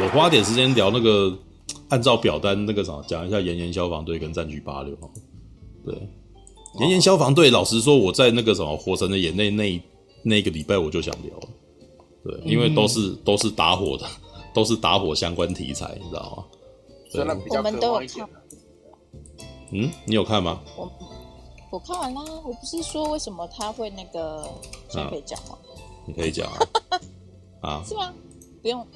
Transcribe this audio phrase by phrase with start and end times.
[0.00, 1.36] 我花点时间聊那个，
[1.88, 4.96] 按照表单那个啥，讲一下炎炎消防队跟战局八六。
[5.84, 5.94] 对，
[6.80, 9.82] 炎炎消防队，老实说，我在那个什么《火神的眼泪》那
[10.22, 11.48] 那个礼拜我就想聊了。
[12.24, 14.06] 对，因为都是都是打火的，
[14.54, 16.44] 都是打火相关题材，你知道吗？
[17.10, 18.26] 虽然比较可怕一点。
[19.70, 20.60] 嗯，你有看吗？
[20.76, 20.90] 我
[21.70, 22.22] 我看完啦。
[22.44, 24.48] 我不是说为什么他会那个，
[24.88, 25.58] 现在可以讲吗？
[26.06, 26.58] 你可以讲啊。
[27.60, 27.84] 啊？
[27.86, 28.12] 是吗？
[28.62, 28.86] 不用。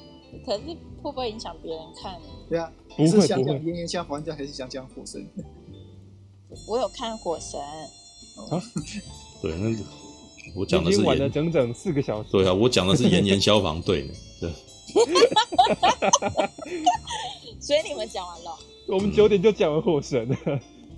[0.45, 2.19] 可是会不会影响别人看？
[2.49, 5.23] 对啊，不会是想讲炎炎消防队还是想讲火神？
[6.67, 7.59] 我有看火神。
[8.49, 8.61] 啊？
[9.41, 9.77] 对，那
[10.55, 12.31] 我讲的是晚了整整四个小时。
[12.31, 14.13] 对啊，我讲的是炎炎消防队呢。
[14.41, 14.51] 对。
[17.61, 18.57] 所以你们讲完了？
[18.87, 20.35] 我们九点就讲完火神了，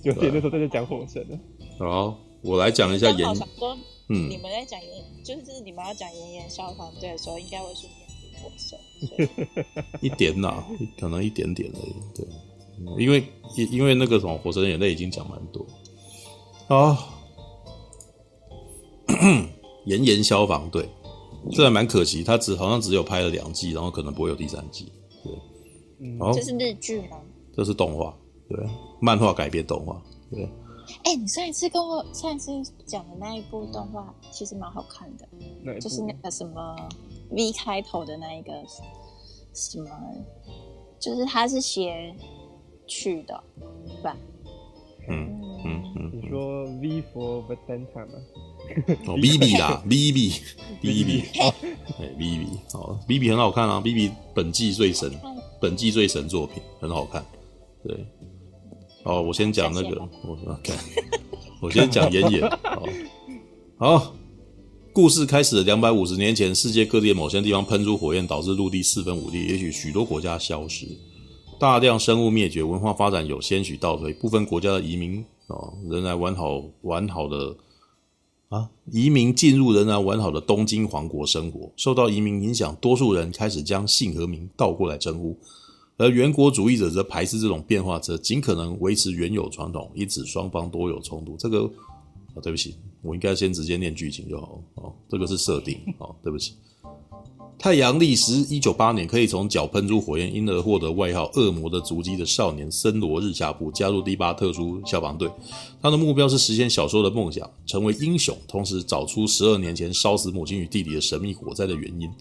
[0.02, 1.38] 九点的时候再讲火神了。
[1.78, 3.28] 好，我来讲一下炎。
[4.08, 7.88] 嗯，你们在讲炎，就是你们要讲炎炎消防队的时候，应该会是。
[10.02, 10.64] 一点呐，
[11.00, 11.96] 可能一点点而已。
[12.16, 12.26] 对，
[13.04, 13.24] 因为
[13.58, 15.66] 因因为那个什么《火神的眼泪》已经讲蛮多
[16.68, 17.10] 啊。
[19.86, 20.88] 炎炎消防队，
[21.52, 24.92] 这还蛮可惜，他只好像只有拍了两季，然后可能不会有第三季。
[25.24, 25.34] 对，
[26.20, 27.18] 哦，这是日剧吗？
[27.56, 28.16] 这是动画，
[28.48, 28.64] 对，
[29.02, 30.00] 漫画改编动画。
[30.30, 30.48] 对，
[31.04, 32.52] 哎、欸，你上一次跟我上一次
[32.86, 36.76] 讲的那一部动画，其实蛮好看的，就是那个什么。
[37.32, 38.54] V 开头的那一个
[39.52, 39.90] 什么，
[41.00, 42.16] 就是他是写
[42.86, 43.44] 去的，
[43.88, 44.16] 对吧？
[45.10, 46.12] 嗯嗯嗯。
[46.14, 48.14] 你说 V for Vendetta 吗？
[49.08, 51.54] 哦，Vivi 啦， Vivi，Vivi， 哦，
[52.00, 55.12] 哎，Vivi，好，Vivi 很好看啊，Vivi 本季最神，
[55.60, 57.26] 本季最神作品，很好看。
[57.84, 58.06] 对，
[59.06, 60.76] 哦，我先讲那个，我说看，
[61.62, 62.50] 我先讲炎炎，
[63.78, 63.98] 好。
[63.98, 64.16] 好
[64.92, 70.88] 故事开始了两百五十年前，世界各地的某些地方喷出火焰，导致陆地四分五裂，也许许多国家消失，
[71.60, 77.56] 大量生物灭绝，文化发展有些许倒退，部分国家的移民哦仍然完好完好的
[78.50, 81.70] 啊，移民进入仍然完好的东京皇国生活。
[81.76, 85.38] 受到移民影响，多数人开始将姓和名倒过来称呼，
[85.98, 91.38] 而原国主义者则排斥这种变化，则尽可能维持原有传统，因此双方多有冲突。
[91.38, 91.64] 这个
[92.34, 92.76] 啊，对不起。
[93.02, 94.92] 我应该先直接念剧情就好哦。
[95.08, 96.54] 这个是设定哦，对不起。
[97.58, 105.32] 太阳历时一九八年，可以从脚喷出火焰，因而获得外号“恶魔的足迹”的少年森罗日下部加入第八特殊消防队。
[105.82, 112.12] 他的目标是实现小说的梦想，成为英雄，同时找出十二年前烧死母亲与弟弟的神秘火灾的原因。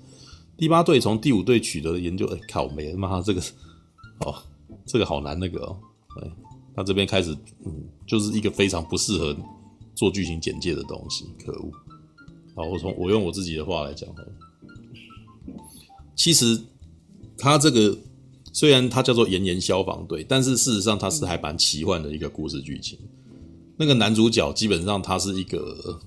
[0.57, 3.43] 第八队从第五队取得的研究，哎，靠没了妈，这个
[4.21, 4.35] 哦，
[4.87, 5.77] 这个好难那个哦。
[6.21, 6.31] 哎，
[6.77, 7.73] 他这边开始，嗯，
[8.07, 9.37] 就是一个非常不适合。
[9.97, 11.71] 做剧情简介的东西，可恶！
[12.57, 14.09] 好，我从我用我自己的话来讲，
[16.17, 16.61] 其实
[17.39, 17.97] 他这个
[18.53, 22.99] 虽然它叫做炎炎消防队，但是事实上它是还蛮奇幻的一个故事剧情。
[23.77, 26.01] 那个男主角基本上他是一个，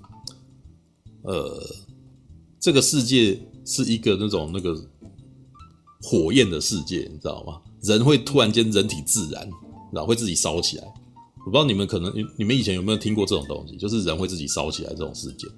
[1.22, 1.64] 呃，
[2.60, 4.78] 这个世界是一个那种那个
[6.02, 7.62] 火焰的世界，你知道吗？
[7.82, 9.50] 人会突然间人体自燃，
[9.92, 10.84] 然后会自己烧起来。
[11.40, 15.50] 我不知道你们可能，你们以前有没有听过这种东西，就是人会自己烧起来这种事件。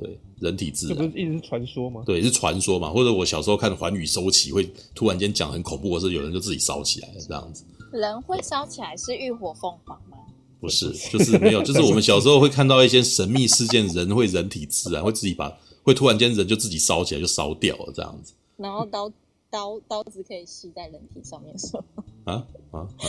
[0.00, 2.02] 对，人体自燃，这不是一直是传说吗？
[2.06, 2.90] 对，是传说嘛。
[2.90, 7.64] 或者我小时候看《寰宇收起》，会突然间讲很恐怖的事，有人就自己烧起来了这样子。
[7.92, 10.16] 人会烧起来是浴火凤凰吗？
[10.60, 18.32] 不是，就是没有，就是我们小时候会看到一些神秘事件，人会人体自燃，会自己把，会突然间人就自己烧起来，就烧掉了这样子。
[18.56, 19.12] 然后刀
[19.52, 21.84] 刀刀子可以吸在人体上面是吗？
[22.24, 22.32] 啊
[22.70, 23.06] 啊啊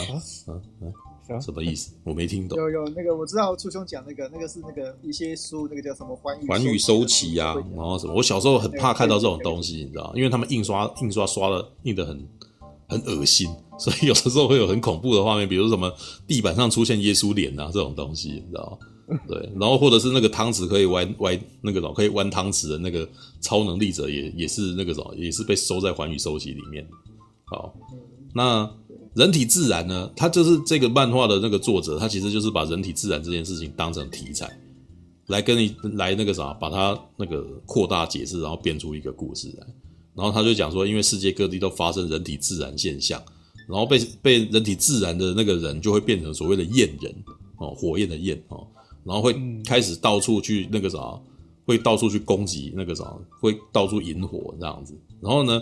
[0.48, 0.54] 啊
[1.30, 1.40] 啊！
[1.40, 1.94] 什么意思？
[2.04, 2.58] 我没听懂。
[2.59, 8.14] 有有那个我知道，初兄讲那个那个是那个一些书，那个叫什么环宇寰宇收起呀，然后什么？
[8.14, 12.28] 我小时候很怕看到这种东西，你知道，因为他们印刷印刷刷的印的很
[12.90, 13.50] 很恶心，
[13.80, 15.94] 所以有的时候会有很恐怖的画面，比如什么
[16.28, 18.78] 地板上出现耶稣脸啊这种东西，你知道？
[19.28, 23.08] 对，然后或者是那个汤匙可以弯弯那个什么可以弯汤匙的那个
[23.41, 26.88] 超能力者也也是那个什么也是被收在寰宇收集里面。
[27.46, 27.73] 好，
[28.34, 28.70] 那。
[29.16, 30.11] 人体自燃呢？
[30.16, 34.50] 他就是这个漫画的那个作者，他其实就是把人体自燃这件事情当成题材，
[35.28, 39.67] 来跟你来那个啥，把它那个扩大解释，然后编出一个故事来。
[40.16, 43.22] 然后他就讲说，因为世界各地都发生人体自燃现象，
[43.67, 47.14] 然后被被人体自燃的那个人就会变成所谓的焰人
[47.58, 48.66] 哦，火焰的焰哦，
[49.05, 49.35] 然后会
[49.66, 51.20] 开始到处去那个啥，
[51.66, 53.03] 会到处去攻击那个啥，
[53.40, 54.94] 会到处引火这样子。
[55.22, 55.61] 然后呢？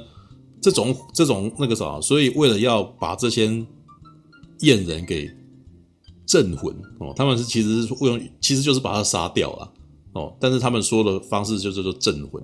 [0.63, 3.47] 这种这种那个啥，所以为了要把这些
[4.59, 5.27] 燕人给
[6.27, 9.73] 镇魂哦，他们是其实是会用，其实就是把他杀掉了
[10.13, 12.43] 哦，但是他们说的方式就叫做镇魂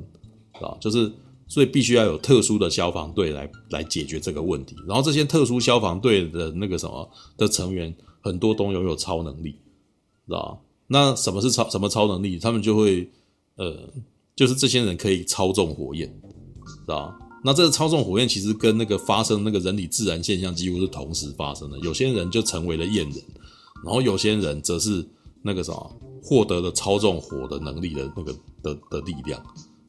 [0.53, 1.13] 啊，就是
[1.47, 7.07] 所以必须要有特殊的消防队来来解决这个问题，然后这些特殊消防队的那个什么
[7.37, 9.51] 的成员很多都拥有超能力，
[10.25, 10.57] 知道吧？
[10.87, 12.39] 那什么是超什么超能力？
[12.39, 13.09] 他们就会
[13.55, 13.89] 呃，
[14.35, 16.07] 就是这些人可以操纵火焰，
[16.65, 17.19] 知道吧？
[17.43, 21.77] 那这个操纵火焰其实跟那个发生那个人体自然现象几乎是同时发生的。
[21.79, 23.23] 有些人就成为了焰人，
[23.85, 25.07] 然后有些人则是
[25.43, 29.41] 那个什么获得了操纵火的能力的那个的的力量。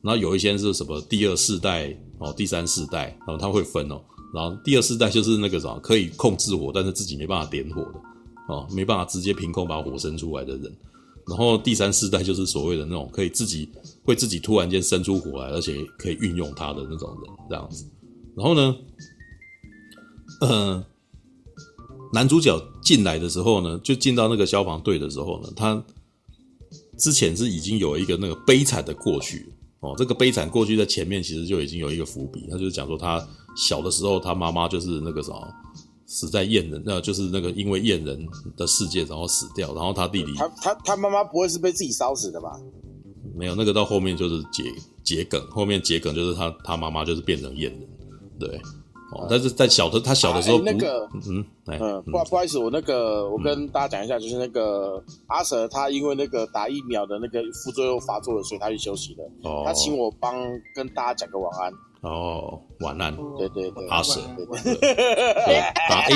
[0.02, 4.00] 然后有一些是什么第二世代哦，第三世代，然后他会分哦。
[4.32, 8.00] 然后第二世代就是那个什么可以控制火，但是自己没办法点火的
[8.48, 10.76] 哦，没办法直接凭空把火生出来的人。
[11.26, 13.68] 然后第三世代就是所谓的那种可以自己
[14.02, 17.84] 会自己突然间生出火来，而且可以运用它的那种人，这样子。
[18.34, 18.76] 然后呢，
[20.40, 20.82] 呃，
[22.14, 25.84] 男主角进来的时候呢，就进到那个消防队的时候呢，他
[26.96, 29.94] 之前是已经有一个那个悲惨的过去哦。
[29.98, 33.22] 这个悲惨过去在前面其实就已经有一个伏笔，他就是讲说他
[33.54, 35.54] 小的时候，他妈妈就是那个什么。
[36.10, 38.26] 死在焰人，那就是那个因为焰人
[38.56, 42.58] 的事件，然后死掉，然后他弟弟，他他他妈妈不会是被自己烧死的吧？
[43.36, 44.64] 没有，那个到后面就是桔
[45.04, 47.88] 桔梗，后面桔梗就是他他妈妈就是变成焰人，
[48.40, 48.48] 对，
[49.12, 60.34] 哦，但是在小的他小的时候，那个，嗯，嗯，不不好意思，我那个我跟大家讲一下，就是那个阿蛇他因为那个打疫苗的那个副作用发作了，所以他去休息了，哦，他请我帮
[60.74, 61.70] 跟大家讲个晚安。
[62.00, 66.14] 哦，晚安，对对对，阿蛇，对对对，打 A，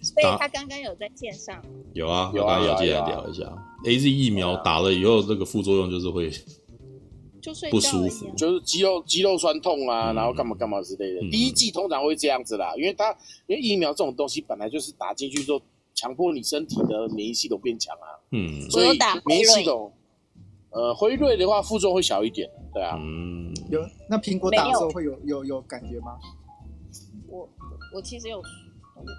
[0.00, 1.60] 所以他刚刚有在线上，
[1.92, 3.42] 有啊，有啊，有进来聊一下
[3.84, 6.30] ，A Z 疫苗打了以后，这个副作用就是会，
[7.42, 11.20] 就是不舒服，就是肌肉肌肉酸痛啊，然后干嘛干嘛之类的。
[11.30, 13.10] 第一剂通常会这样子啦，因为它
[13.46, 15.60] 因为疫苗这种东西本来就是打进去之后，
[15.94, 19.92] 强迫你身体的免疫系统变强啊，嗯，所以免疫系统，
[20.74, 22.50] 呃，辉瑞的话副作用会小一点。
[22.72, 23.80] 对啊，嗯，有
[24.10, 26.18] 那苹果打的时候会有有有感觉吗？
[27.28, 27.48] 我
[27.94, 28.42] 我其实有，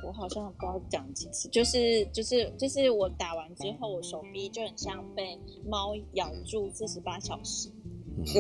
[0.06, 7.70] 我好像不知道讲几次，就是就是就是我打完之后，我手臂就很像被猫咬住四十八小时。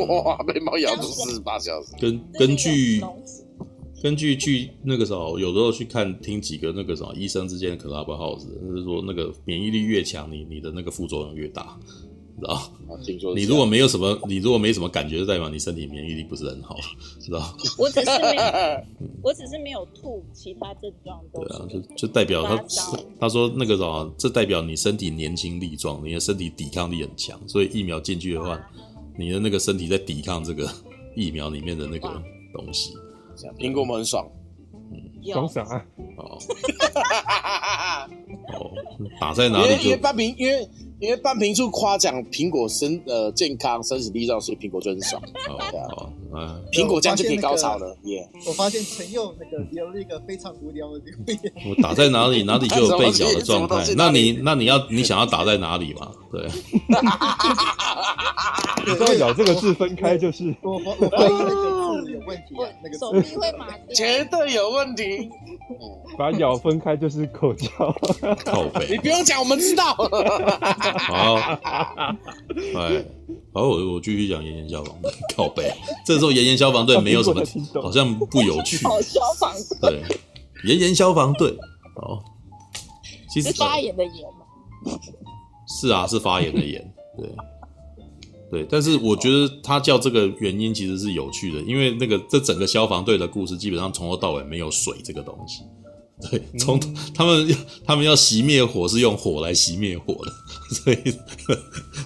[0.07, 1.95] 哇，被猫咬住四十八小时。
[1.99, 3.01] 根根据
[4.03, 11.79] 根据去那个时候，有时候去看听几个那个什么医生之间的 Clubhouse，就是说那个免疫力越强，你你的那个副作用越大。
[12.39, 12.71] 知道？
[13.35, 16.75] 你如果没有什么，你如果没什么感觉，就代表你身体免疫力不是很好，
[17.19, 17.55] 知道？
[17.77, 18.43] 我只是没有，
[19.23, 22.63] 我只是没有吐，其他症状都对啊，就就代表他
[23.19, 28.59] 他说那个什么，这代表你身体年轻力壮，你的身体抵抗力很强，所以疫苗进去的话，
[29.17, 30.69] 你的那个身体在抵抗这个
[31.15, 32.21] 疫苗里面的那个
[32.53, 32.93] 东西。
[33.57, 34.25] 苹果们很爽，
[34.91, 35.63] 嗯，爽啥？
[36.17, 36.37] 哦，
[38.53, 38.71] 哦，
[39.19, 39.83] 打在哪里就？
[39.83, 40.67] 因为半瓶，因为。
[40.99, 45.21] 因为半瓶醋夸奖苹果身呃健康生死力壮，所以苹果就很爽。
[45.49, 45.87] 哦，对啊，
[46.33, 47.95] 嗯，苹果这样就可以高潮了。
[48.03, 48.27] 耶！
[48.47, 51.53] 我发现陈佑那个留了一个非常无聊的留言。
[51.69, 53.83] 我打在哪里，哪里就有被咬的状态。
[53.97, 56.11] 那你那你要你想要打在哪里嘛？
[56.31, 56.47] 对。
[58.87, 60.55] 你知道咬这个字分开就是。
[60.61, 63.93] 我我我怀疑那个字有问题，那个手臂会麻掉。
[63.95, 65.29] 绝对有问题。
[66.17, 67.67] 把咬分开就是口交。
[68.45, 68.87] 靠背。
[68.93, 69.93] 你不用讲，我们知道。
[69.95, 71.35] 好，
[72.75, 73.03] 哎，
[73.53, 75.71] 好，我我继续讲炎炎消防队靠背。
[76.05, 77.41] 这时候炎炎消防队没有什么，
[77.81, 78.77] 好像不有趣。
[78.77, 79.51] 消防
[79.81, 80.01] 对，
[80.63, 81.49] 炎炎消防队
[81.95, 82.23] 哦，
[83.29, 84.13] 其实发炎的炎
[85.67, 87.27] 是啊，是发炎的炎，对
[88.55, 88.65] 对。
[88.69, 95.63] 但是我觉得他叫这个原因其实是有趣的，因为那个这整个消防队的故事基本上从头到尾没有水这个东西。
[96.31, 96.79] 对，从
[97.13, 100.31] 他们要他们要熄灭火是用火来熄灭火的，
[100.73, 100.97] 所以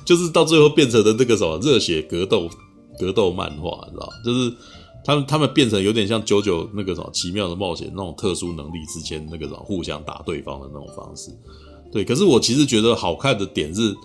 [0.03, 2.49] 就是到最后变成了那个什么热血格斗
[2.97, 4.09] 格斗漫画，你知道？
[4.25, 4.51] 就是
[5.05, 11.29] 他们他们变成有点像九九那个什么奇妙的冒险那种特殊能力之间那个什么互相打对方的那种方式。
[11.91, 13.95] 对，可是我其实觉得好看的点是，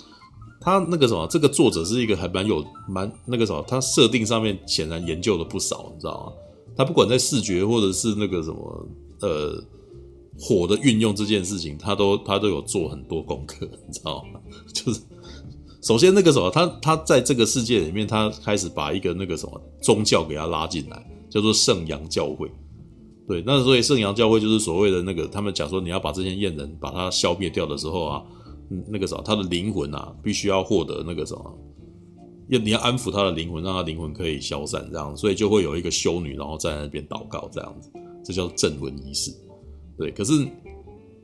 [0.65, 6.33] 他那个什么这个作者是一个还蛮有蛮那个什么，他设定上面显然研究了不少，你知道吗？
[6.77, 8.89] 他不管在视觉或者是那个什么
[9.21, 9.63] 呃。
[10.37, 14.41] 火的运用这件事情，他都他都有做很多功课，你知道吗？
[14.75, 15.01] 就是
[15.81, 22.51] 首先那个什么，他他在这个世界里面，他开始把一个那个什么宗教给他拉进来，叫做圣阳教会。
[23.29, 28.21] 对，那所以圣阳教会就是所谓的那个，他们讲说你要把这些焰人把它消灭掉的时候啊，
[28.89, 31.59] 那个什么，他的灵魂啊，必须要获得那个什么，
[32.49, 37.91] 要你要安抚他的灵魂，让他灵魂可以消散，这样，所以就会有一个修女，然后在那边祷告，这样子，
[38.25, 39.33] 这叫镇魂仪式。
[39.97, 40.47] 对，可是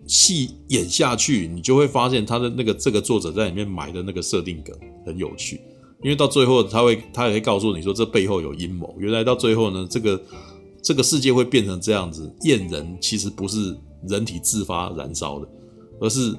[0.07, 5.61] 戏演下去，你就会发现他的那个这个作者在里面埋的那个设定梗很有趣，
[6.03, 8.95] 因为到最后他会他也会告诉你说这背后有阴谋。
[8.99, 10.21] 原来到最后呢，这个
[10.83, 13.77] 这个世界会变成这样子，验人其实不是
[14.09, 15.49] 人体自发燃烧的，
[16.01, 16.35] 而是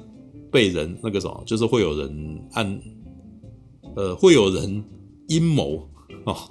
[0.52, 2.80] 被人那个什么，就是会有人按
[3.96, 4.84] 呃会有人
[5.28, 5.88] 阴谋
[6.24, 6.46] 啊，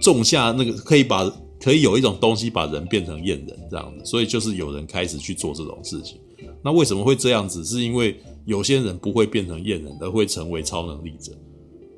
[0.00, 1.28] 种下那个可以把
[1.60, 6.20] 可以有一种东西把人变成焰人这样子，所以就是有人开始去做这种事情。
[6.62, 7.64] 那为什么会这样子？
[7.64, 11.32] 是因为有些人不会变成焰人，而会成为超能力者。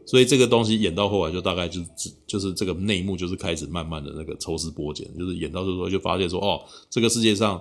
[0.07, 6.61] 所以这个东西演到后来，就大概就是就是这个内幕，就是开始慢慢的那个抽丝剥茧，就是演到最后就发现说，哦，
[6.91, 7.61] 这个世界上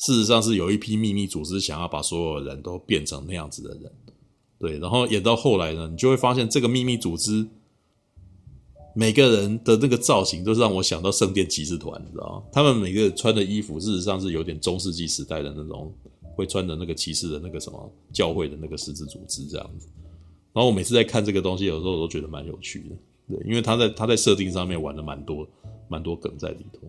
[0.00, 3.92] 事实上是有一批秘密组织想要把所有人都变成那样子的人。
[4.58, 7.46] 对，然后演到后来呢，你就会发现这个秘密组织
[8.96, 12.42] 每个人的那个造型，都是让我想到圣殿骑士团，你知道吗？
[12.52, 15.94] 他们每个人穿的衣服，事实上是有点中世纪时代的那种。
[16.36, 19.86] 会穿的那个骑士的那个什么教会的那个十字组织这样子，
[20.54, 22.96] 然后我每次在看这个东西，有时候我都觉得蛮有趣的，
[23.28, 25.46] 对，因为他在他在设定上面玩了蛮多
[25.86, 26.88] 蛮多梗在里头。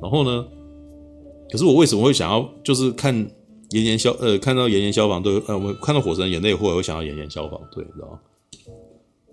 [0.00, 0.46] 然后呢，
[1.50, 3.14] 可是我为什么会想要就是看
[3.70, 8.18] 炎炎消呃看到炎炎消防队呃我看到火神眼泪后来会想要炎炎消防队，你知道吗？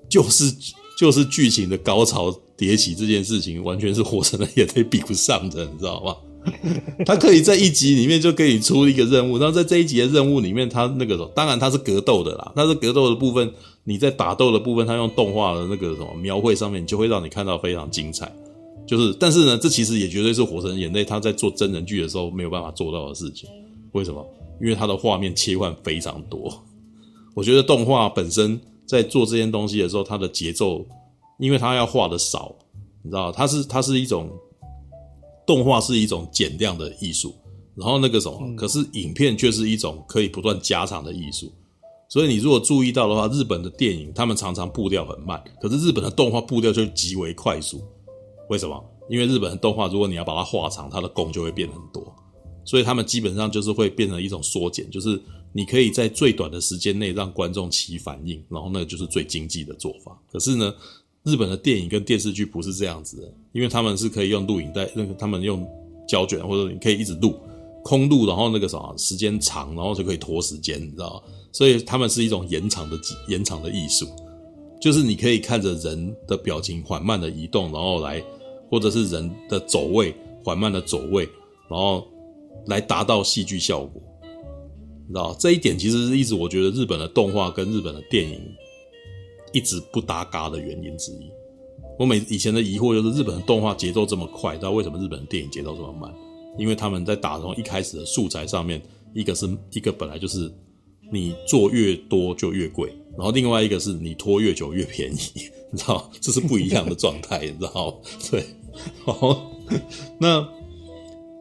[0.09, 0.53] 就是
[0.97, 6.15] 就是剧情的高潮迭起这件事情，完全是火神的眼泪比不上的，你知道吗？
[7.05, 13.49] 他可以在一集里面就可以出一个任务，然后在这一集的任务里面，他那个当然他是格斗的啦，但是格斗的部分，
[13.85, 18.29] 你在打斗的部分，他用动画的那个什么描绘上面，就会让你看到非常精彩。
[18.85, 23.49] 就是，但是呢，这其实也绝对是《火神眼泪》他在做真人剧的时候没有办法做到的事情。
[23.93, 24.25] 为什么？
[24.61, 26.51] 因为他的画面切换非常多。
[27.35, 30.85] 我觉得动画本身在做这件东西的时候，它的节奏，
[31.39, 32.55] 因为它要画的少，
[33.01, 34.29] 你知道，它是它是一种。
[35.45, 37.35] 动画是一种减量的艺术，
[37.75, 41.51] 然后那个什么，嗯、可是影片却是一种可以不断加长的艺术。
[42.07, 47.83] 所以你如果注意到的话，日本的电影他们常常步调很慢，可是日本的动画步调就极为快速。
[48.49, 48.83] 为什么？
[49.09, 52.13] 因为日本的动画，如果你要把它画长，它的工就会变很多，
[52.63, 55.21] 所以他们基本上就是会变成一种缩减，就是
[55.51, 60.17] 你可以在最短的时间内让观众起反应，然后那个就是最经济的做法。
[60.31, 60.73] 可是呢，
[61.23, 65.67] 日本的电影跟电视剧不是这样子的，因为他们是可以用录影带，那个他们用
[66.07, 67.35] 胶卷或者你可以一直录
[67.83, 71.33] 空录，然后那个什么时间长，然后就可以拖时间，你知道吗？
[71.51, 72.97] 所以他们是一种延长的
[73.27, 74.07] 延长的艺术，
[74.83, 78.21] 就是你可以看着人的表情缓慢的移动，然后来
[78.69, 80.13] 或者是人的走位
[80.43, 81.23] 缓慢的走位，
[81.69, 82.05] 然后
[82.67, 84.01] 来达到戏剧效果，
[85.07, 88.41] 你知道这一点其实是一直我觉得日本的动画跟日本的电影。
[89.53, 91.29] 一直不搭嘎的原因之一，
[91.99, 96.11] 我每以前的疑惑就是日本的动画节奏这么快，但为什么日本的电影节奏这么慢？
[96.57, 98.81] 因为他们在打从一开始的素材上面，
[99.13, 100.51] 一个是一个本来就是
[101.13, 105.17] 你做越多就越贵，然后另外一个是你拖越久越便宜，
[105.71, 108.01] 你知道，这是不一样的状态，你知道？
[108.31, 108.43] 对，
[109.05, 109.51] 好，
[110.19, 110.45] 那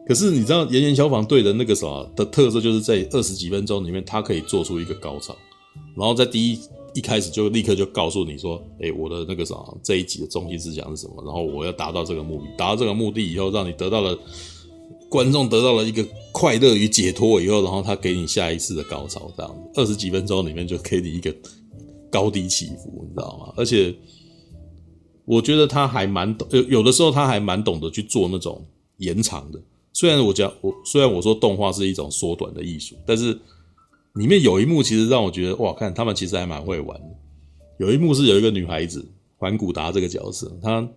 [0.07, 5.35] 可是你知道，岩岩消防队的那个什么的特色，就是在二十几分钟里面，它可以做出一个高潮，
[5.97, 6.59] 然后在第一。
[6.95, 11.23] 一开始就立刻就告诉你说，哎、我的那个啥，这一集的中心思想是什么？
[11.25, 14.15] 然后我要达到这个目的，达到这个目的以后，让你得到了
[15.13, 21.31] 观众得到了一个快乐与解脱以后，然后他给你下一次的高潮，这样子二十几分钟里面就给你一个
[22.09, 23.53] 高低起伏，你知道吗？
[23.55, 23.93] 而且
[25.25, 28.65] 我觉得他还蛮懂，有有的时候他还蛮懂得去做那种
[28.97, 29.61] 延长的。
[29.93, 33.39] 虽然我讲我虽然我说动画是一种缩短的艺术，但是。
[34.15, 37.01] 里面有一幕其实让我觉得哇，看他们其实还蛮会玩。
[37.79, 39.03] 有一幕是有一个女孩子
[39.37, 40.87] 环古达这个角色，她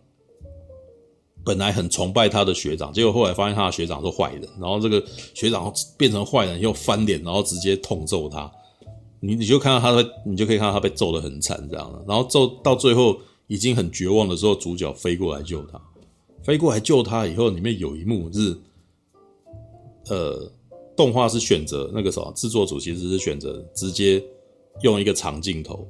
[1.47, 8.51] 本来很崇拜他的学长，结果后来发现他的学长是坏人，然后这个学长变成坏人又翻脸，然后直接痛揍他。
[9.21, 12.05] 你你就看到他的，你就可以看到他被揍得很惨这样的。
[12.07, 15.81] 然后揍到最后已经很绝望的时候，主角飞过来救他，
[16.43, 18.59] 飞过来救他以后，里面有一幕是，
[20.09, 20.53] 呃。
[20.97, 24.25] 动画是选择那个什么，制作组其实是选择直接
[24.81, 25.87] 用一个长镜头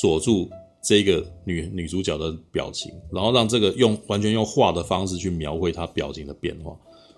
[0.00, 0.48] 锁住
[0.84, 6.76] 这个女女主角的表情，然后让这个用完全用画的方式去描绘她表情的变化，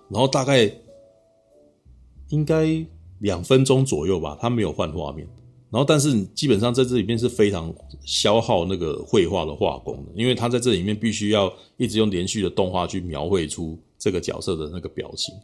[0.08, 0.70] 然后大概
[2.28, 2.66] 应该
[3.18, 5.26] 两分钟左右吧，她没有换画面，
[5.70, 15.34] 然后但是基本上在这里面是非常消耗那个绘画的画工的，因为他在这里面必须要一直用连续的动画去描绘出这个角色的那个表情。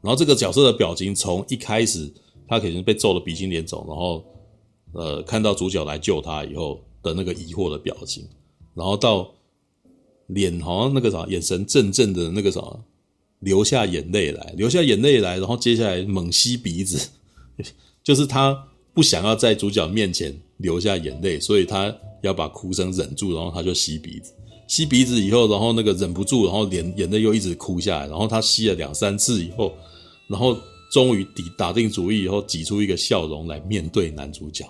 [0.00, 2.12] 然后这个角色的表情，从一开始
[2.48, 4.24] 他可能被揍的鼻青脸肿，然后
[4.94, 8.24] 呃看到主角来救他以后的那个疑惑的表情，
[8.74, 9.32] 然后到
[10.28, 12.62] 脸好像那个啥眼神怔怔的那个啥
[13.40, 17.08] 流下眼泪来，流下眼泪来，然后接下来猛吸鼻子，
[18.02, 24.32] 就是他不想要在主角面前流下眼泪，所以他要把哭声忍住，然后他就吸鼻子，
[24.68, 29.74] 吸鼻子以后，然后那个忍不住，然后脸眼泪又一直哭下来，然后他吸了两三次以后，
[30.28, 30.56] 然后
[30.92, 34.64] 终于抵打定主意以后，挤出一个笑容来面对男主角。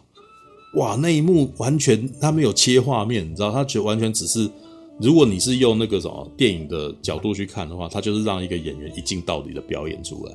[0.75, 4.51] 哇，那一幕完全他没有切画面，你知道，他就完全只是，
[4.99, 10.33] 如果你是用那个什么电影的角度去看的话，他就是让一个演员一镜到底的表演出来，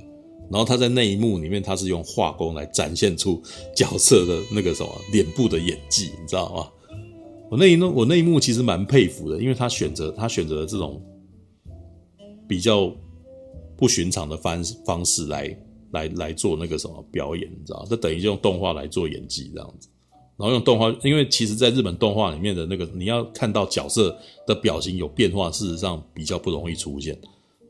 [0.52, 3.42] 然后他在那一幕里面，他是用画工来展现出
[3.76, 6.68] 角色的那个什么脸部的演技，你知道吗？
[7.50, 11.02] 我那一幕，我那一幕其实蛮佩服的，因为他选择他选择了这种
[12.48, 12.94] 比较
[13.76, 15.58] 不寻常的方方式来
[15.92, 19.90] 来来做那个什么表演，你知道，这等于用动画来做演技这样子。
[20.38, 24.16] 然后用动画，因为其实，在日本动画里面的那个，你要看到角色
[24.46, 27.20] 的表情有变化，事实上比较不容易出现。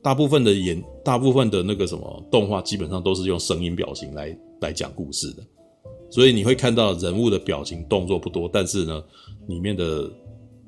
[0.03, 5.43] 大部分的演，大部分的那个什么动画，基本上都是用声音表情来来讲故事的。
[6.09, 9.01] 所以你会看到人物的表情动作不多，但是呢，
[9.47, 10.11] 里面的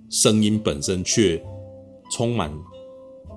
[0.10, 1.42] 声音本身却
[2.14, 2.58] 充满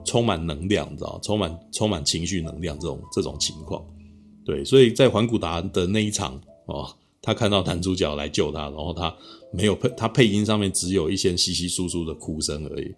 [0.04, 3.84] 充满能量，你知道，充满充满情绪能量这种这种情况。
[4.44, 6.88] 对，所以在环古达的那一场哦。
[7.22, 9.16] 他看到男主角来救他，然后他
[9.52, 12.92] 没有配，他配音上面只有一些稀稀疏疏的哭声而已。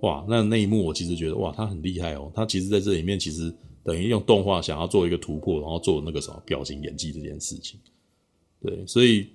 [0.00, 2.32] 哇，那那一幕我其实觉得哇，他很厉害哦。
[2.34, 7.78] 他其实在这里面其实等于用动画想要做一个突破，然后做那个什么表情演技这件事情。
[8.62, 9.26] 对，所以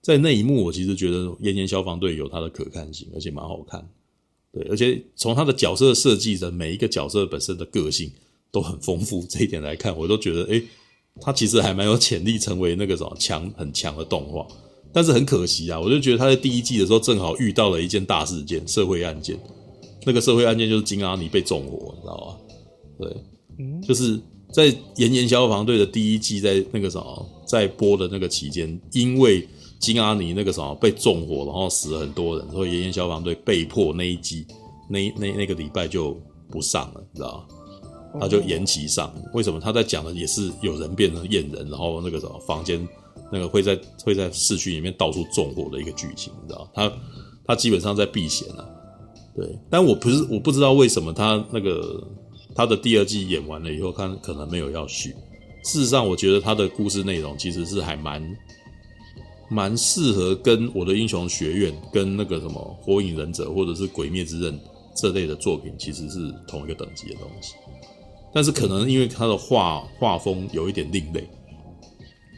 [0.00, 3.86] 在那一幕我其实觉得《炎炎消防队》有它的可看性，而且蛮好看。
[4.50, 8.10] 对，而且从他的角色设计的每一个角色本身的个性
[8.50, 10.62] 都很丰富，这一点来看，我都觉得诶。
[11.20, 14.46] 他其实还蛮有潜力成为那个什么强很强的动画，
[14.92, 19.38] 但是很可惜啊，我就觉得他在第一季的时候正好遇到了一件大事件——社会案件。
[20.04, 22.36] 那个社会案件就是金阿尼被纵火，你知道吗？
[23.00, 23.16] 对，
[23.58, 24.20] 嗯，就是
[24.52, 29.48] 在《炎炎消防队》的第一季，在那个什么在播的那个期间，因为
[29.80, 34.46] 金阿尼那个什么被纵火，然后死了很多人，所以《炎炎消防队》被迫那一季
[34.88, 36.16] 那那那个礼拜就
[36.48, 37.55] 不上了，你知道吗？
[38.20, 39.60] 他就延期上，为什么？
[39.60, 42.86] 他在讲的也是有人变成验人，然后那个什么房间，
[43.30, 46.70] 那个会在会在市区里面到处纵火的一个剧情，你知道？
[46.74, 46.92] 他
[47.46, 48.68] 他基本上在避嫌啊，
[49.34, 49.46] 对。
[49.70, 52.02] 但我不是我不知道为什么他那个
[52.54, 55.14] 他的第二季演完了以后，看可能没有要续。
[55.64, 58.36] 事实上，我觉得他的故事内容其实是还蛮
[59.50, 64.58] 蛮适合跟我的英雄学院、跟那个什么火影忍者或者是鬼灭之刃
[64.94, 67.54] 这类的作品，其实是同一个等级的东西。
[68.36, 71.26] 但是可能因为他的画画风有一点另类，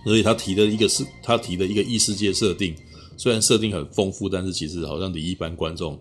[0.04, 2.72] 所以他提的一个是他提的一个异世界设定，
[3.16, 6.00] 虽然设定很丰富，但是其实好像离一般观众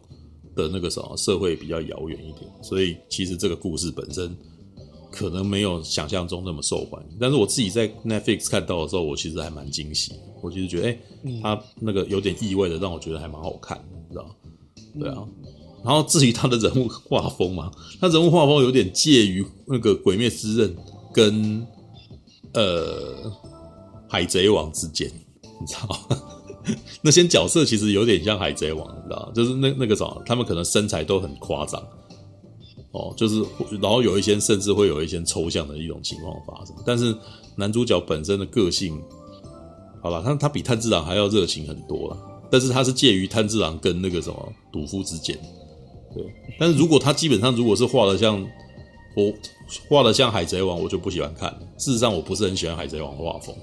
[0.56, 4.38] 的那个什么社会比较遥远一点，所以其实这个故事本身
[5.12, 7.18] 可能没有想象中那么受欢迎。
[7.20, 11.00] 但是我自己在 Netflix 看到的时候，我其实还蛮惊喜，我其实觉得，哎、
[11.42, 14.38] 他那个有点意外的让我觉得还蛮好看的，你知道？
[15.00, 15.28] 对啊。
[15.84, 20.76] 然后至于他的人物画风嘛， 他人物画风有点介于那个《鬼灭之刃》
[21.14, 21.66] 跟
[22.54, 23.16] 呃
[24.10, 25.08] 《海贼王》之间，
[25.60, 26.22] 你知道吗？
[27.02, 29.32] 那些角色其实有点像《海贼王》，你知道？
[29.34, 31.82] 就是那那个什么，他们可能身材都很夸张
[32.92, 33.42] 哦，就是
[33.82, 36.76] 然后有一些甚至会有一些抽象的一种情况发生。
[36.86, 37.16] 但是
[37.56, 39.02] 男主角本身的个性，
[40.02, 42.18] 好了，他他比炭治郎还要热情很多了，
[42.52, 45.40] 但是他是介于炭治郎跟那个什么鲁夫之间。
[46.14, 46.24] 对，
[46.60, 48.42] 但是如果他基本上如果是画的像
[49.16, 49.34] 我
[49.90, 51.60] 画的像海贼王，我就不喜欢看了。
[51.78, 53.56] 事实上，我不是很喜欢海贼王的画风，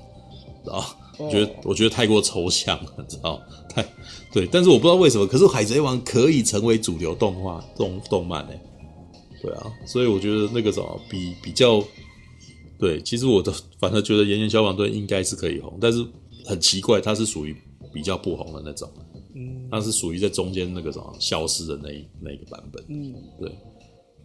[0.64, 0.84] 知道？
[1.16, 3.40] 我觉得我觉得太过抽象了， 知道？
[3.68, 3.84] 太
[4.32, 8.52] 对，但是我不知道为什么，可是海贼王可以成为主流动画动动漫呢？
[9.40, 11.82] 对啊，所以我觉得那个什么比比较
[12.78, 16.04] 对，其实我的反正觉得《炎炎消防队》应该是可以红，但是
[16.44, 17.56] 很奇怪，它是属于
[17.92, 18.90] 比较不红的那种。
[19.34, 22.84] 嗯，它是属于在中间那个什么消失的那一那一个版本。
[22.88, 23.52] 嗯，对，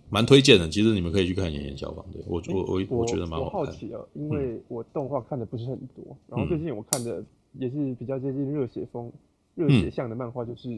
[0.09, 0.69] 蛮推荐的。
[0.69, 3.45] 其实你们可以去看《炎炎消防队》，我我我我觉得蛮好。
[3.45, 9.11] 我好奇啊，因为我动画看的不是很多，嗯、然后最近我看的也是比较接近热血风、
[9.55, 10.69] 热血向的漫画，就是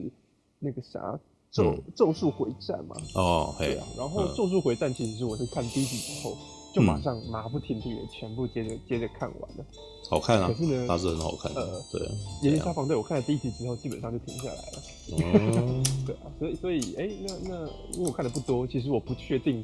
[0.60, 1.20] 那个啥
[1.52, 2.96] 咒、嗯、咒术回战嘛。
[3.15, 3.86] 哦，对啊。
[3.98, 6.36] 然后咒术回战其实是我是看第一集之后。
[6.73, 9.65] 就马上马不停蹄的全部接着接着看完了，
[10.10, 10.47] 好看啊！
[10.47, 11.62] 可是呢，它是很好看的。
[11.62, 12.01] 呃，对，
[12.43, 14.81] 《炎炎消防队》我看了第一集之后，基本上就停下来了。
[15.12, 19.62] 哦、对啊，所以所以哎、欸，那那因为我看的不多，其实我不确定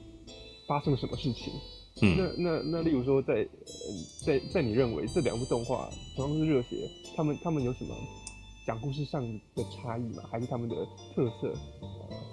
[0.67, 1.53] 发生了什么事情。
[2.01, 3.47] 嗯，那那那例如说在，
[4.25, 6.75] 在在在你认为这两部动画同样是热血，
[7.15, 7.95] 他们他们有什么
[8.65, 9.23] 讲故事上
[9.55, 10.23] 的差异吗？
[10.29, 10.75] 还是他们的
[11.15, 11.53] 特色？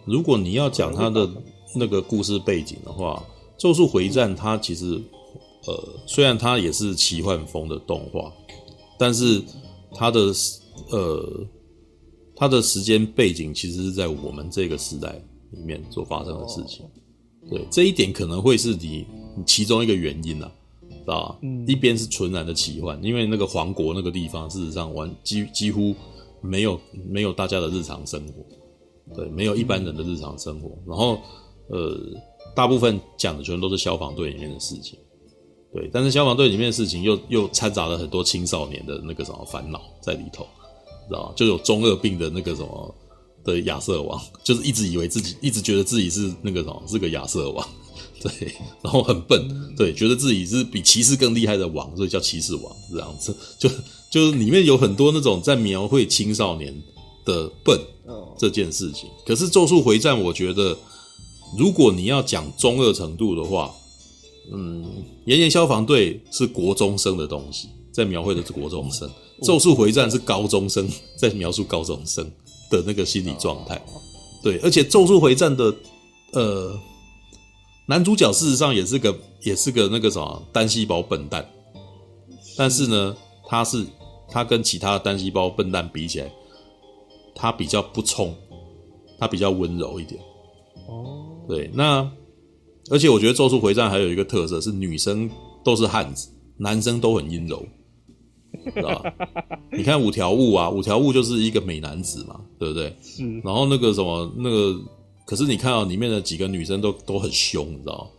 [0.04, 1.30] 如果你要讲他的
[1.76, 3.22] 那个故事背景的话。
[3.56, 5.00] 咒术回战，它其实，
[5.66, 8.32] 呃，虽然它也是奇幻风的动画，
[8.98, 9.42] 但是
[9.92, 10.32] 它的
[10.90, 11.46] 呃
[12.36, 15.20] 它的时间背景其实是在我们这个时代
[15.52, 16.84] 里面所发生的事情。
[17.48, 19.06] 对，这一点可能会是你
[19.46, 20.50] 其中一个原因啊，
[20.88, 21.38] 知道吧？
[21.42, 25.94] 嗯，一边是纯然的奇幻，因为那个皇国那个地方，事实上完几几乎
[26.40, 30.70] 没有没有大家的日常生活，对，没有一般人的日常生活。
[30.86, 31.18] 然后，
[31.68, 31.96] 呃，
[32.54, 34.98] 大部分讲的全都是消防队里面的事情，
[35.72, 40.46] 对，但是消防队里面的事情又又掺杂了很多青少年的那个什么烦恼在里头，
[41.08, 41.32] 知道吧？
[41.36, 42.94] 就有中二病的那个什么。
[43.44, 47.68] 的亚瑟王就是一直以为自己一直觉得自己是那个什么，是个亚瑟王，
[48.18, 48.30] 对，
[48.80, 53.36] 然后很笨，对，觉得自己是比骑士更厉害的王，所以叫骑士王这样子。
[53.58, 53.68] 就
[54.10, 56.74] 就是里面有很多那种在描绘青少年
[57.26, 57.78] 的笨
[58.38, 59.10] 这件事情。
[59.26, 60.74] 可是《咒术回战》，我觉得
[61.58, 63.74] 如果你要讲中二程度的话，
[64.52, 69.08] 嗯，炎炎消防队是国中生的东西，在描绘的是国中生，
[69.44, 72.30] 《咒术回战》是高中生在描述高中生。
[72.70, 73.80] 的那个心理状态，
[74.42, 75.72] 对，而且《咒术回战》的
[76.32, 76.76] 呃
[77.86, 81.46] 男主角事实上也是个也是个那个什么单细胞笨蛋，
[82.56, 83.14] 但是呢，
[83.46, 83.86] 他是
[84.28, 86.32] 他跟其他的单细胞笨蛋比起来，
[87.34, 88.34] 他比较不冲，
[89.20, 90.20] 他比较温柔一点。
[91.44, 92.10] 哦，对，那
[92.90, 95.30] 而且我觉得《咒术回战》还有一个特色是女生
[95.64, 97.64] 都是汉子，男生都很阴柔。
[98.72, 99.12] 知道吧？
[99.72, 102.94] 你看五条悟啊，五条悟就是一个美男子嘛，对不对？
[103.02, 103.24] 是。
[103.40, 104.80] 然后那个什么，那个，
[105.26, 108.10] 可是你看到里面的几个女生都都很凶，你知道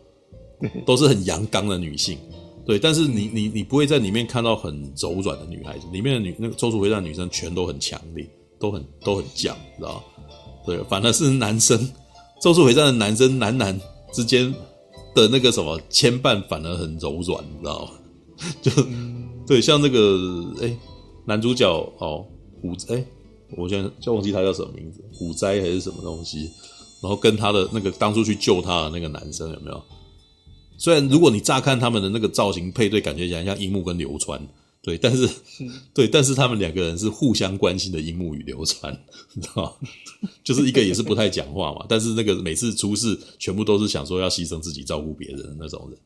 [0.62, 0.70] 吗？
[0.86, 2.18] 都是很阳刚的女性，
[2.66, 2.78] 对。
[2.78, 10.04] 但是你你你不会在里面看到很柔软的女孩子，里面的女那个咒术回战女生全都很强烈，都很都很犟，你知道吗？
[10.66, 11.80] 对，反而是男生，
[12.46, 13.82] 咒术回战的男生男男
[14.14, 14.54] 之间
[15.16, 17.92] 的那个什么牵绊反而很柔软，你知道吗？
[18.62, 18.72] 就。
[19.48, 20.78] 对，像那个哎，
[21.26, 22.24] 男主角哦，
[22.62, 23.04] 五哎，
[23.58, 26.52] 我现在就忘记他叫什么名字，五灾还是什么东西？
[27.02, 29.84] 然后跟他的那个当初去救他的那个男生有没有？
[30.78, 34.40] 虽然如果你乍看他们的那个造型配对，感觉起来像樱木跟流川，
[34.86, 35.34] 对，但是，是
[35.94, 38.96] 对，但是他们两个人是互相关心的樱木与流川，
[39.34, 39.90] 你知道吗？
[40.44, 46.00] 就是一个也是不太讲话嘛，但是那个每次出事，全部都是想说要牺牲自己照顾别人的那种人。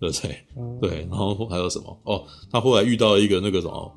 [0.00, 0.44] 对不对？
[0.80, 1.96] 对，然后还有什么？
[2.02, 3.90] 哦，他后来遇到一个那个什么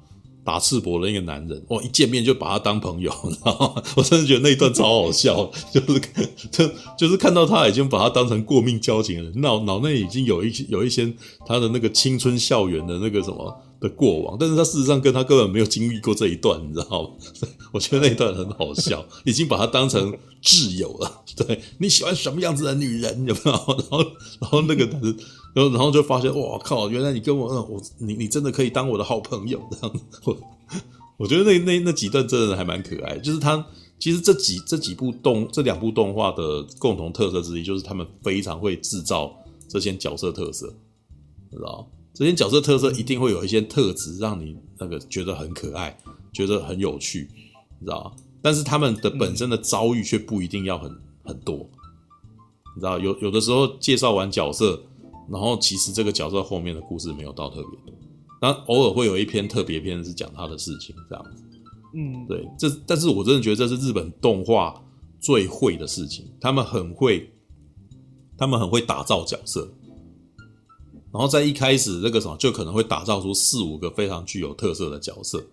[0.46, 3.84] 打赤膊的一个男人，哇，一见面就把他当朋友，你知道吗？
[3.98, 6.00] 我真的觉得那一段超好笑，就是
[6.52, 11.12] 就就是看到他已经把他当成过命交情了，脑脑内已经有一些有一些
[11.46, 17.10] 他的那个青春校园的那个什么的过往，但是他事实上跟他根本没有经历过这一段，你知道吗？
[17.72, 21.24] 我觉得那一段很好笑， 已经把他当成挚友了。
[21.38, 23.26] 对，你喜欢什么样子的女人？
[23.28, 23.52] 有没有？
[23.52, 24.00] 然后
[24.40, 25.18] 然后那个男人。
[25.54, 26.88] 然后，然后就发现，哇靠！
[26.88, 30.04] 原来你跟我，我你你真的可以当我的好朋友这样子。
[30.26, 30.38] 我
[31.18, 33.18] 我觉得那那那几段真的还蛮可爱。
[33.18, 33.66] 就是他
[33.98, 39.36] 其实这几这几部动这两部动画的共同特色之一，就是他们非常会制造
[39.68, 40.68] 这些角色特色，
[41.50, 41.90] 知道？
[42.18, 45.96] 这些角色特色一定会有一些特质，让你那个觉得很可爱，
[46.34, 47.30] 觉得很有趣，
[47.80, 48.16] 你知道？
[48.42, 50.92] 但是他们的本身的遭遇却不一定要很
[51.24, 51.58] 很多，
[52.76, 52.98] 你知道？
[52.98, 54.82] 有有的时候介绍完角色。
[55.30, 57.94] 然后其实这个角色后面的故事没有到特别多，
[58.40, 61.44] 但偶尔会有一篇特别篇是讲他的事情这样子。
[61.94, 64.82] 嗯，对，这但是我真的觉得这是日本动画
[65.20, 67.30] 最会的事情，他们很会，
[68.38, 69.70] 他们很会打造角色，
[71.12, 75.46] 然后在一开始那个什么就可能会打造出四五个非常具有特色的角色，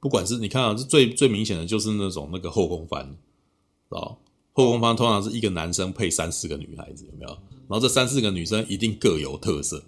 [0.00, 3.04] 不管是你看啊，这最最明显的就是那种那个后宫番，
[3.90, 4.16] 啊
[4.52, 7.30] 后宫番通常是一个男生配三四个女孩子，有没有？
[7.68, 9.82] 然后这三四个女生一定各有特色，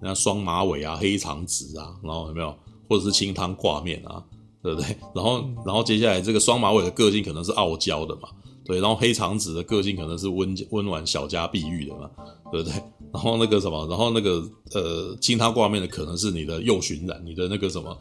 [0.00, 2.54] 那双马尾啊、黑长直啊，然后有没有？
[2.88, 4.24] 或者是清汤挂面啊，
[4.62, 4.96] 对不对？
[5.14, 8.30] 然后，然后接下来这个双马尾的个性可能是傲娇的嘛，
[8.68, 8.78] 对。
[8.78, 12.08] 然后黑长直的个性可能是温温婉小家碧玉的嘛，
[12.52, 12.80] 对不对？
[13.12, 17.98] 然后那个什么，然后那个呃清汤挂面的可能是你的右巡染，你的那个什么，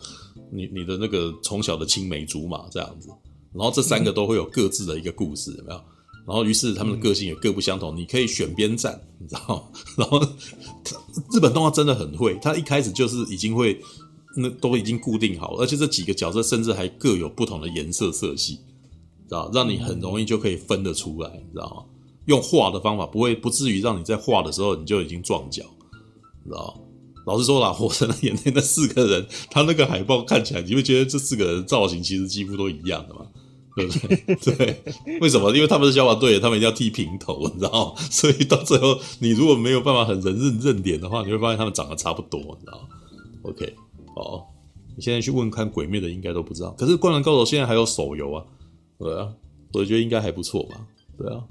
[0.52, 3.10] 你你的那个从小的青梅竹马这样子。
[3.54, 5.82] 然后这三个都会有各自的一个故事，有没有？
[6.28, 7.96] 然后，于是他们的个性也各不相同。
[7.96, 9.72] 你可以选边站，你知道？
[9.96, 10.20] 然后，
[11.32, 13.80] 日本动画真的很会，他一开始就是已经会，
[14.36, 18.60] 那都已经固定好，而且这几个角色甚至还各有不同的颜色色系，
[19.28, 19.50] 知道？
[19.54, 21.84] 让你很容易就可以分得出来，你知道吗？
[22.26, 25.64] 用画的方法不会不至于让你在画的时候你就已经撞脚，
[26.44, 26.80] 知道？
[27.26, 33.28] 老实说啦，火神的眼泪那四个人，他那个海报看起来，你会觉得这四个人造型其实几乎都一样的嘛？
[33.76, 34.36] 对不对？
[34.56, 34.84] 对，
[35.22, 35.54] 为什么？
[35.54, 38.02] 因为他们是消防队，他们一定要剃平头，你知道吗？
[38.10, 42.88] 所以到最后，你如果没有办法很人认认脸的话，你会发现他们长得差不多，你知道吗
[43.44, 43.76] ？OK，
[44.16, 44.48] 好，
[44.96, 46.72] 你现在去问看鬼灭的，应该都不知道。
[46.72, 48.44] 可是《灌篮高手》现在还有手游啊，
[49.00, 49.34] 对啊，
[49.74, 50.88] 我觉得应该还不错吧？
[51.18, 51.44] 对啊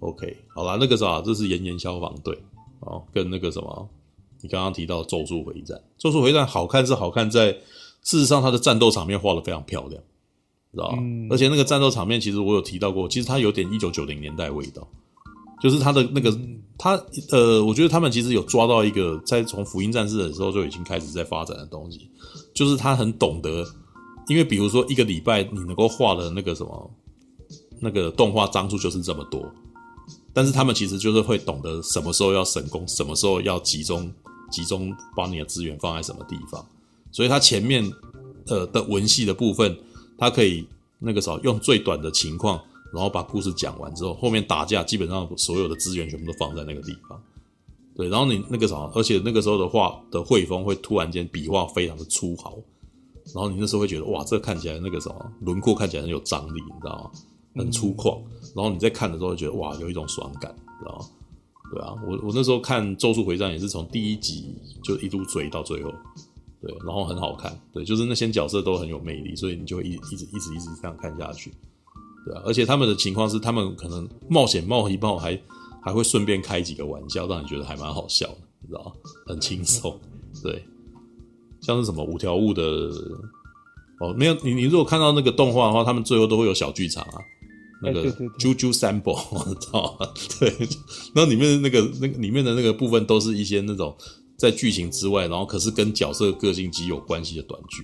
[0.00, 2.38] ，OK，好啦，那个啥，这是炎炎消防队
[2.80, 3.88] 哦，跟那个什么，
[4.42, 7.52] 你刚刚提到《咒术回战》，《咒术回战》好看是好看在，
[8.02, 10.02] 事实上它的战斗场面画的非常漂亮。
[10.72, 14.86] 知道、嗯、而且那个战斗场面，其实我有提到过，其实它有点一九九零年代味道，
[15.62, 16.36] 就是它的那个，
[16.76, 22.10] 它呃，我觉得他们其实有抓到一个，在从福音战士的时候就已经开始在发展的东西，
[22.52, 23.64] 就是他很懂得，
[24.28, 26.90] 因为比如说一个礼拜你能够画的那个什么，
[27.80, 29.52] 那个动画张数就是这么多，
[30.32, 34.12] 但是他们其实就是会懂得什么时候要省功，什么时候要集中
[34.50, 36.64] 集中把你的资源放在什么地方，
[37.10, 37.90] 所以他前面
[38.46, 39.76] 呃的文戏的部分。
[40.16, 40.64] 他可以
[41.00, 42.58] 那个时候用最短的情况，
[42.92, 47.20] 然后把故事讲完之后，后面打架基本上所有的资源全部都放在那个地方。
[47.96, 52.56] 对，然后你那个啥，而且那个时候的画的绘风会突然间笔画非常的粗豪，
[53.32, 57.10] 然后你那时候会觉得哇，这看起来那个什么轮廓看起来很有张力，你知道吗？
[57.56, 58.20] 很粗犷。
[58.54, 61.06] 然后你在看的时候会觉得哇，有一种爽感，知道吗？
[61.72, 65.92] 对啊，我我那时候看《咒术回战》也是从第一集就一路追到最后。
[66.60, 71.52] 对，然后很好看，对，就是那些角色都很有魅力，所以你就会一一直一直一直这样看下去，
[72.24, 75.38] 对啊，而且他们的情况是，他们可能冒险冒一冒，还
[75.82, 78.92] 还会顺便开几个玩笑，让你觉得还蛮好笑的，你知道吗？
[79.26, 80.00] 很轻松，
[80.42, 80.64] 对，
[81.64, 82.62] 像是什么五条悟的，
[84.00, 87.18] 哦，没有你你如果看到那个动画的话，他们最后都会有小剧场啊，
[87.82, 90.06] 那个 JoJo Sample，我知道吗？
[90.38, 90.48] 对，
[91.14, 93.96] 然后 里面的那个那个里面的那个部分都是一些那种。
[94.36, 97.82] 在剧情之外，然后可是跟角色个性极有关系的短剧，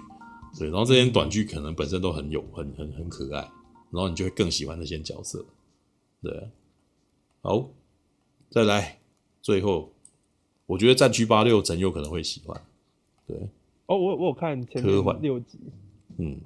[0.59, 3.39] 对，然后这些短剧可能本身都很有很很很可爱，
[3.93, 5.45] 然后你就会更喜欢那些角色，
[6.21, 6.51] 对，
[7.41, 7.71] 好，
[8.51, 8.99] 再来，
[9.41, 9.93] 最后，
[10.67, 12.61] 我觉得战区八六真有可能会喜欢，
[13.29, 13.49] 对，
[13.91, 15.21] 哦，我我有看前科幻。
[15.21, 15.59] 六集，
[16.19, 16.41] 嗯，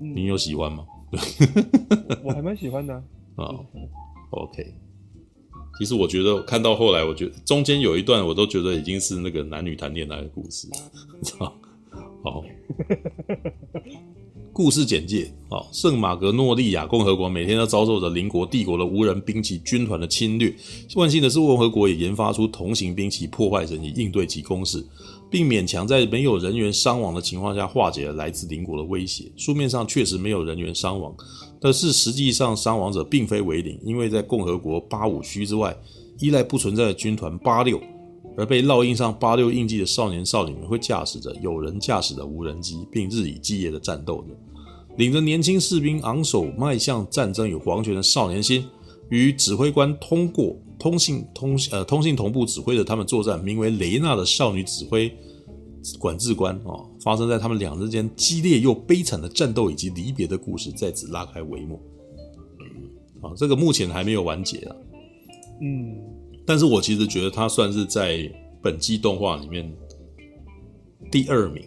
[0.00, 0.86] 你有喜欢吗？
[2.24, 3.04] 我还蛮喜欢的啊，
[3.36, 3.66] 哦
[4.30, 4.74] ，OK。
[5.78, 10.66] 其实我觉得看到后来，我觉得中间有一段我都觉得已经是那个男女谈恋爱的故事，
[11.38, 11.54] 好，
[12.24, 12.42] 好，
[14.52, 20.52] 故事简介：好，圣马格诺利亚共和国每天都遭受着邻国帝国的无人兵器军团的侵略。
[20.96, 24.84] 万幸的是，共和国也研发出同型兵器破坏神以应对其攻势，
[25.30, 29.30] 并勉强在没有人员伤亡的情况下化解了来自邻国的威胁。
[29.36, 31.14] 书面上确实没有人员伤亡。
[31.60, 35.76] 但是实际上，伤亡者并非为零，因为在共和国八五区之外，
[36.20, 37.80] 依赖不存在的军团八六，
[38.36, 44.28] 而被烙印上八六印记的少年少女们会驾驶着有人驾驶的无人机，并日以继夜的战斗着，
[44.96, 48.64] 领着年轻士兵昂首迈向战争与皇权的少年心，
[49.10, 55.12] 与指挥官通过通信通呃通信同步指挥着他们作战，名为雷娜的少女指挥。
[56.00, 61.80] 管制官啊，发生在他们两人间激烈又悲惨的战斗以及离别的故事在此拉开帷幕。
[63.22, 64.76] 啊，这个目前还没有完结啊。
[65.62, 65.96] 嗯，
[66.44, 69.72] 但是我其实觉得它算是在本季动画里面
[71.12, 71.62] 第二名，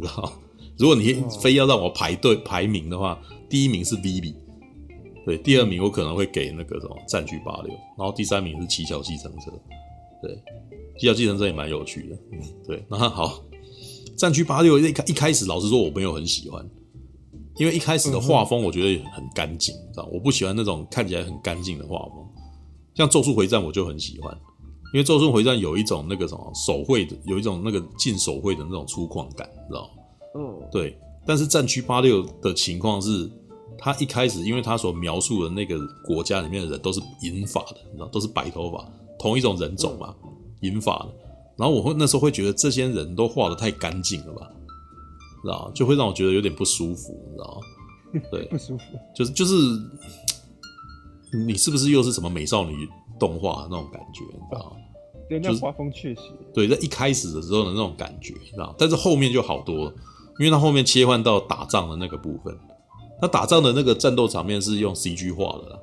[0.00, 0.32] 知道？
[0.78, 4.32] 如果你非要让我排队排名的话，第一名是 Vivy，
[5.30, 9.52] 对，第二名我可能会给那个什么战区八六，然后第三名是七巧计程车，
[10.20, 10.32] 对。
[10.98, 12.84] 《七桥计程车》也蛮有趣的，嗯，对。
[12.88, 13.28] 那好，
[14.16, 16.68] 《战区八六》一开一开始，老实说，我没有很喜欢，
[17.58, 20.08] 因为一开始的画风我觉得很干净，知道？
[20.12, 22.26] 我不喜欢那种看起来很干净的画风。
[22.96, 24.36] 像《咒术回战》，我就很喜欢，
[24.92, 29.88] 因为《咒术回战》有一种那个什么手绘的，有一种那个近手绘的那种粗犷感，知道？
[30.36, 30.98] 嗯，对。
[31.26, 33.30] 但是《战区八六》的情况是，
[33.80, 38.86] 他一开始，因为他所描述的那个国家里面的人都是银发的，你知道，都是白头发，
[39.18, 40.14] 同一种人种嘛。
[40.22, 41.08] 嗯银发的，
[41.56, 44.46] 然后我会那时候会觉得这些人都画的太干净了吧，
[45.42, 47.62] 知道就会让我觉得有点不舒服，你知道
[48.12, 48.20] 吗？
[48.30, 49.54] 对，不舒服，就是就是，
[51.46, 52.86] 你是不是又是什么美少女
[53.18, 54.76] 动画那种感觉，你知道吗？
[55.30, 56.20] 对，那画风确实，
[56.52, 59.94] 对，在一开始的时候的那种感觉，知道但是后面就好多了，
[60.38, 62.54] 因为他后面切换到打仗的那个部分，
[63.20, 65.78] 他打仗的那个战斗场面是用 CG 画的啦。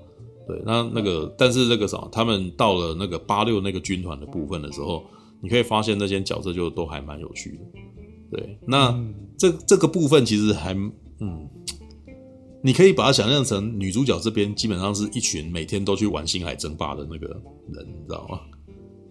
[0.47, 5.03] 对，那那个，但是那个什么，他们到了那个八六那个军团的部分的时候，
[5.41, 8.37] 你可以发现那些角色就都还蛮有趣的。
[8.37, 11.49] 对，那、嗯、这这个部分其实还，嗯，
[12.63, 18.39] 你可以把它想象成女主角这边基本上是一群每天都去玩星海争霸的那个人，你知道吗？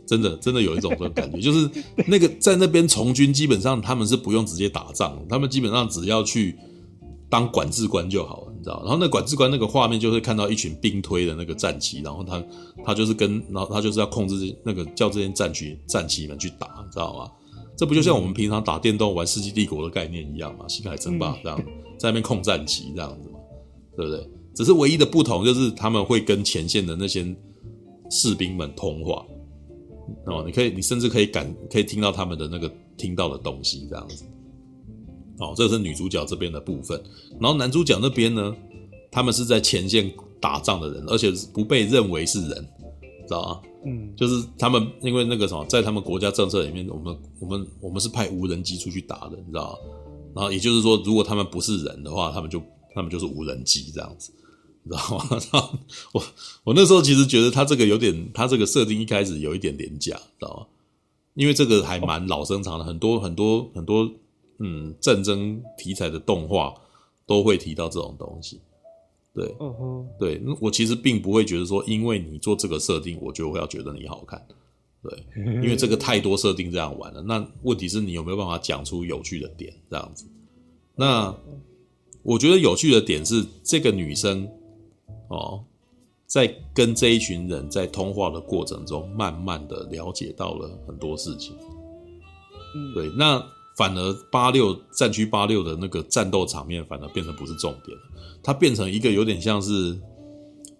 [0.07, 1.69] 真的，真的有一种这种感觉， 就是
[2.07, 6.57] 那个在那边从军，基本上他们是不用直接打仗，他们基本上只要去
[7.29, 8.53] 当管制官就好了。
[8.57, 8.81] 你知道？
[8.85, 12.43] 然后那管制官那个画面就会看到一群兵推的那个战旗，然后他
[12.85, 17.31] 他就是跟，然后他就是要控制那个叫这些战旗战旗们去打，你知道吗？
[17.77, 20.67] 这不就像我们平常打电动玩《世纪帝国》的概念一样吗？
[20.67, 21.59] 星海争霸这样，
[21.99, 23.39] 在那边控战旗这样子嘛，
[23.97, 24.27] 对不对？
[24.55, 27.23] 只是唯一的不同就是他们会跟前线的那些
[28.11, 29.23] 士兵们通话
[30.25, 34.25] 哦，你可以，你甚至可以感，可以听到他们的那个听到的东西这样子。
[35.39, 37.01] 哦，这是女主角这边的部分，
[37.41, 38.55] 然后男主角那边呢，
[39.11, 42.69] 他们是在前线打仗的人，而且不被认为是人，
[43.27, 43.61] 知道吗？
[43.85, 49.79] 嗯，就是他们因为那个什么，在他们国家政策里面，我们我们我们是派无人机出去打的，你知道吗？
[50.35, 52.63] 然后也就是说，如果他们不是人的话，他们就
[52.95, 54.33] 他们就是无人机这样子。
[54.83, 55.79] 你知道吗？
[56.13, 56.23] 我
[56.65, 60.67] 我那时候其实觉得他这个有点，他这个设定一开始有一点廉价，知道吗？
[61.35, 64.11] 因为这个还蛮老生常的，很多很多很多，
[64.59, 66.75] 嗯，战争题材的动画
[67.27, 68.61] 都会提到这种东西。
[69.35, 74.45] 对，嗯哼，对，我其实并不会觉得说，因为你做这个设定，我就会要觉得你好看。
[75.03, 75.25] 对，
[75.63, 77.23] 因为这个太多设定这样玩了。
[77.23, 79.73] 那问题是你有没有办法讲出有趣的点？
[79.91, 80.27] 这样子，
[80.95, 81.35] 那
[82.23, 84.49] 我觉得有趣的点是这个女生。
[85.29, 85.65] 哦，
[86.25, 91.57] 在跟这一群人在通话的过程中，慢慢的了解到了很多事情。
[92.75, 93.45] 嗯，对，那
[93.77, 97.97] 反而八六战区八六的那个战斗场面，反而变成不是重点，
[98.43, 99.99] 它变成一个有点像是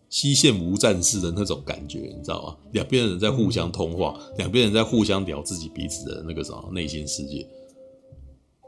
[0.09, 2.57] 西线无战事的那种感觉，你知道吗？
[2.73, 7.47] 两边的人在互相通话，两边人在互相聊自己彼此的那个什么内心世界，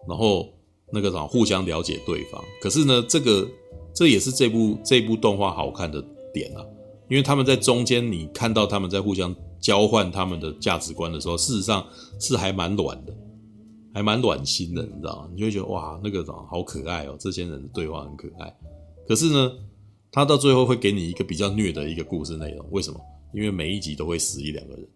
[0.07, 0.49] 然后
[0.93, 2.43] 那个什么互相了解对方。
[2.61, 3.49] 可是呢，这个。
[3.95, 6.01] 这也是这部这部动画好看的
[6.33, 6.63] 点啊，
[7.09, 11.85] 因为他们在中间，你看到他们在互相交换他们的价值观的时候，事实上
[12.21, 13.13] 是还蛮暖的，
[13.99, 15.31] 还蛮暖心的，你知道吗？
[15.35, 18.57] 你会觉得哇，那个好可爱哦，这些人的对话很可爱。
[19.09, 19.53] 可是呢，
[20.13, 23.01] 他到最后会给你一个比较虐的一个故事内容，为什么？
[23.35, 24.87] 因为每一集都会死一两个人，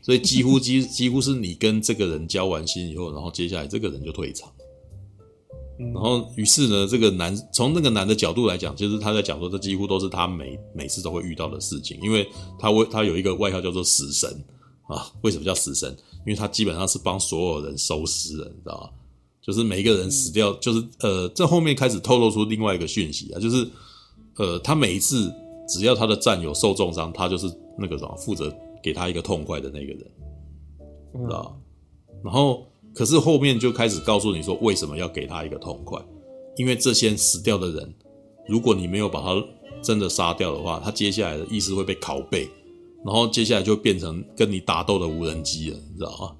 [0.00, 4.50] 所以几乎几 几乎是你跟这个人交完心以后，然后接下来这个人就退场。
[5.78, 12.26] 然后，于是呢，这个男从那个男的角度来讲，就是他在讲说，这几乎都是他每每次都会遇到的事情，因为
[12.58, 14.42] 他为他有一个外号叫做死神
[14.88, 15.12] 啊。
[15.20, 15.94] 为什么叫死神？
[16.26, 18.90] 因为他基本上是帮所有人收尸的，你知道吗？
[19.42, 23.66] 就是每一个人死掉，就是呃，这后面开始透露出另外一个讯息啊，就是
[24.36, 25.32] 呃，他每一次
[25.68, 27.46] 只要他的战友受重伤，他就是
[27.78, 29.98] 那个什么负责给他一个痛快的那个人，
[31.14, 31.52] 知道吗？
[32.24, 32.66] 然后。
[32.92, 35.96] 可是后面就开始告诉你说，为什么要给他一个痛快？
[36.56, 37.94] 因为这些死掉的人，
[38.48, 39.40] 如果你没有把他
[39.80, 42.50] 真的杀掉的话，他接下来的意识会被拷贝，
[43.04, 46.36] 然后接下来就变成跟你打斗的无人机了，你知道吗？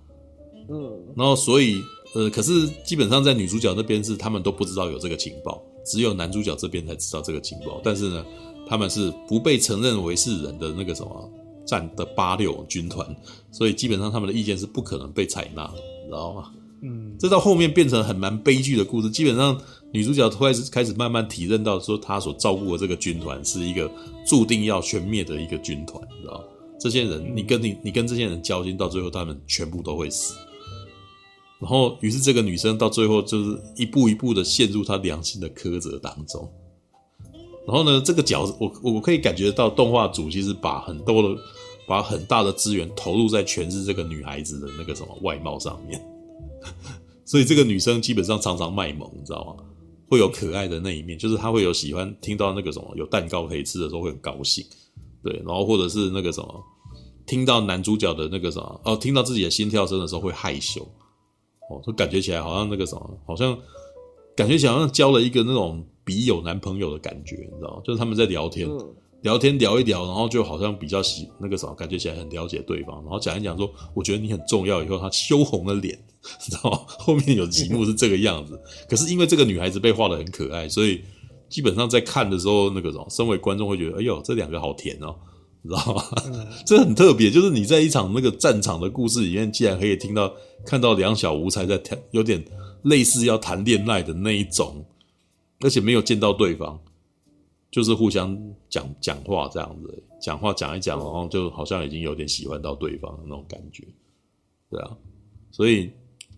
[0.68, 1.82] 嗯，然后所以
[2.14, 7.80] 呃，可是基本上在女主角那边是他们都不知道有这个情报，只有男主角这边才知道这个情报。
[7.82, 8.24] 但是呢，
[8.68, 11.30] 他们是不被承认为是人的那个什么
[11.66, 13.04] 战的八六军团，
[13.50, 15.74] 所以基本上他们的意见是不可能被采纳的。
[16.04, 16.52] 你知道吗？
[16.82, 19.10] 嗯，这到后面变成很蛮悲剧的故事。
[19.10, 19.60] 基本上，
[19.92, 23.90] 女主角开始开始慢慢体认到，说她所照顾的这个军团是一个
[24.26, 26.44] 注定要全灭的一个军团，你知道吗？
[26.78, 30.34] 这些人，你跟你你跟这些人交心，到最后他们全部都会死。
[31.58, 36.50] 然后，于是这个女生到最后就是一步一步的陷入她良心的苛责当中。
[37.66, 41.40] 然后呢，这个角，我我可以感觉到动画组其实把很多的。
[41.88, 46.00] 把很大的资源投入在诠释这个女孩子的那个什么外貌上面，
[47.24, 49.64] 所以这个女生基本上常常卖萌，你知道吗？
[50.10, 54.66] 会有可爱的那一面，就是他会有喜欢听到那个什么有蛋糕可以吃的时候会很高兴，
[55.22, 56.64] 对，然后或者是那个什么
[57.24, 60.82] 听到男主角的那个什么哦，听到自己的心跳声的时候会害羞，
[61.70, 63.56] 哦，就感觉起来好像那个什么，好像
[64.34, 67.80] 感觉起来好像交了一个那种笔友男朋友的感觉，你知道？
[67.84, 68.68] 就是他们在聊天。
[69.22, 72.96] 聊天聊一聊，然后就好像比较喜那个什么，感觉起来很了解对方。
[73.02, 74.82] 然后讲一讲说，我觉得你很重要。
[74.82, 75.98] 以后他羞红了脸，
[76.40, 76.80] 知道吗？
[76.86, 78.58] 后面有几幕是这个样子。
[78.88, 81.02] 可是因为这个女孩子被画得很可爱，所以
[81.48, 85.14] 基本上在看的时候，那个什么，身为观众会觉得，哎呦，这两个好甜哦，
[85.62, 86.02] 你知道吗？
[86.64, 90.32] 这很特别，就是你在一场那个战场的故事里面，竟然可以听到
[90.64, 92.42] 看到两小无猜在谈，有点
[92.84, 94.86] 类似要谈恋爱的那一种，
[95.60, 96.80] 而且没有见到对方。
[97.70, 98.36] 就是互相
[98.68, 103.84] 讲讲话这样子，讲话讲一讲，然后就好像已经有点喜欢到对方的那种感觉，
[104.68, 104.96] 对啊，
[105.52, 105.90] 所以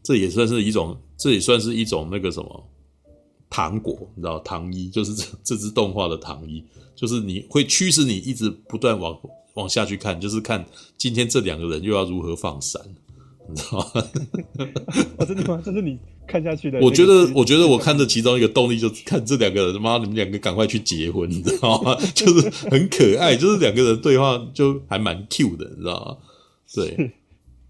[0.03, 2.68] 这也算是一种，这也算是一种那个什么
[3.49, 6.64] 糖果，你知道糖衣，就是这这支动画的糖衣，
[6.95, 9.18] 就是你会驱使你一直不断往
[9.55, 10.64] 往下去看，就是看
[10.97, 12.80] 今天这两个人又要如何放闪，
[13.49, 14.05] 你知道吗？
[15.18, 15.61] 哦，真的吗？
[15.64, 16.78] 这是你看下去的？
[16.80, 21.97] 我觉得，我觉得我看的其中一个动力就是看这两个人，妈，你们两个赶快去结婚，你知道吗？
[22.14, 26.16] 就是很可爱，就是两个人对话就还蛮 Q 的，你知道吗？
[26.74, 27.12] 对。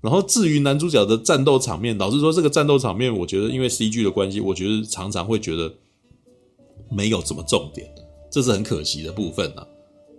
[0.01, 5.73] 然后至于男主角的战斗场面，老实说，这个战斗场面，我觉得因为 CG 的关系，我觉得常常会觉得
[6.91, 7.89] 没有什么重点，
[8.29, 9.65] 这是很可惜的部分啊。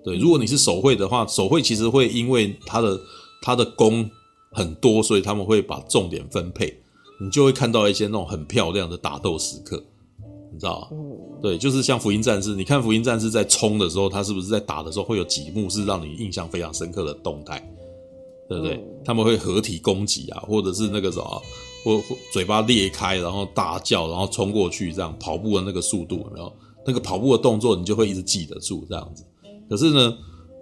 [0.05, 2.97] 对，如果你是手绘的话，手绘其实会因为他的
[3.41, 4.09] 他的攻
[4.53, 6.73] 很多，所以他们会把重点分配，
[7.19, 9.83] 你就会看到一些那种很漂亮的打斗时刻，
[10.51, 10.97] 你知道吗？
[11.41, 17.59] 对，就是像福音战士，你看福音战士在冲的时候，他是不是在打的时候会有几幕是让你印象非常深刻的动态？
[18.49, 18.75] 对不对？
[18.75, 21.41] 嗯、他们会合体攻击啊，或者是那个什么，
[21.83, 26.53] 或或嘴巴裂开，然后大叫，然后冲过去，这样跑步的那个速度，然后
[26.85, 29.23] 那个跑步的动作，你就会一直记得住这样子。
[29.69, 30.17] 可是呢，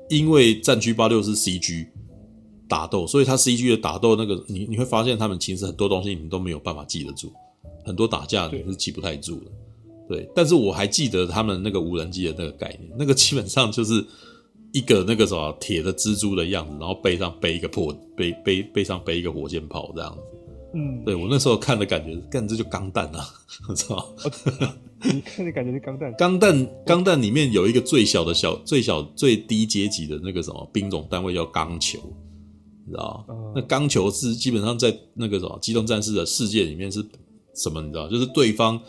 [0.10, 1.88] 因为战区八六是 CG
[2.72, 7.30] 打斗，所以它 CG 的打斗那个，你你会发现他们其实很多东西你都没有办法记得住，
[7.84, 9.52] 很多打架你是记不太住的。
[10.08, 14.06] 对，但是我还记得他们那个无人机的那个概念，那个基本上就是。
[14.74, 20.22] 一个那个什么铁的蜘蛛的样子，然后背上背一个破背背背上背一个火箭炮这样子，
[20.76, 23.20] 嗯，对我那时候看的感觉，干这就钢弹啊，
[23.68, 23.96] 我操！
[23.98, 24.32] 哦、
[25.04, 32.00] 你 看的感觉是钢弹，钢弹钢弹里面有一个最小的小最小最低阶级的那个什么兵种单位叫钢球，
[32.92, 33.26] 你知道
[33.56, 37.02] 那钢球是基本上在那个什么机动战士的世界里面是
[37.56, 37.82] 什么？
[37.82, 38.82] 你知道，就是对方。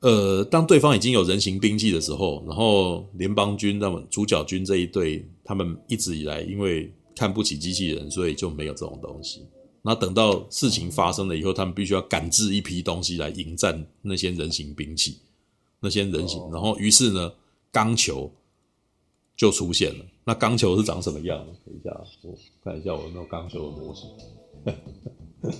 [0.00, 9.46] 呃，当对方已经有人形兵器的时候，然后联邦军那么主角军这一队，他们一直以来因为看不起机器人，所以就没有这种东西。
[9.80, 15.18] 那等到事情发生了以后，他们必须要赶制一批东西来迎战那些人形兵器，
[15.80, 16.38] 那些人形。
[16.52, 17.32] 然后于是呢，
[17.72, 18.30] 钢球
[19.34, 20.04] 就出现了。
[20.24, 21.38] 那钢球是长什么样？
[21.64, 24.08] 等一下，我看一下我有没有钢球的模型。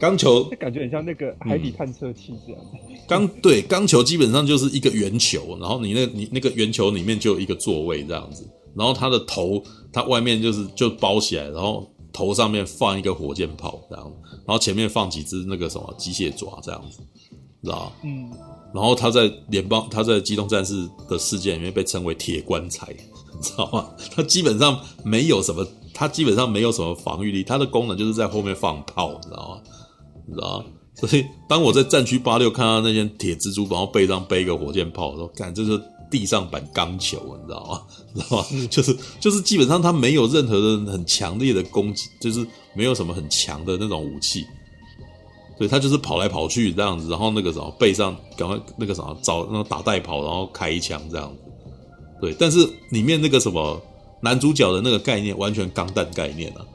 [0.00, 2.60] 钢球感觉很像那个海底探测器这样。
[3.06, 14.12] 钢、嗯、对钢球基本上就是一个圆球，然后你那你那个圆球里面就有一个座位这样子，然后它的头它外面就是就包起来，然后头上面放一个火箭炮这样，
[14.46, 16.98] 然后前面放几只那个什么机械爪这样子，
[17.62, 18.32] 知道嗯。
[18.72, 22.86] 然后他在联邦他在机动战士的世界里面被称为铁棺材，
[23.34, 23.90] 你知道吗？
[24.14, 25.66] 他基本上没有什么，
[26.00, 29.60] 它基本上没有什么防御力，它的功能就是在后面放炮，你知道吗？
[30.26, 35.78] 你知道吗，所以当我在战区八六看到那些铁蜘蛛，然后背上背一个火箭炮的时候，看这是
[36.10, 37.82] 地上版钢球，你知道吗？
[38.14, 38.46] 你知道吗？
[38.70, 44.46] 就是就是基本上它没有任何的很强烈的攻击，就是没有什么很强的那种武器，
[45.58, 51.52] 对，它就是跑来跑去这样子，然后那个什么背上赶快那个什么找那种打带跑，然后开一枪这样子，
[52.22, 52.34] 对。
[52.38, 53.78] 但是里面那个什么
[54.22, 56.66] 男主角的那个概念完全钢弹概念啊，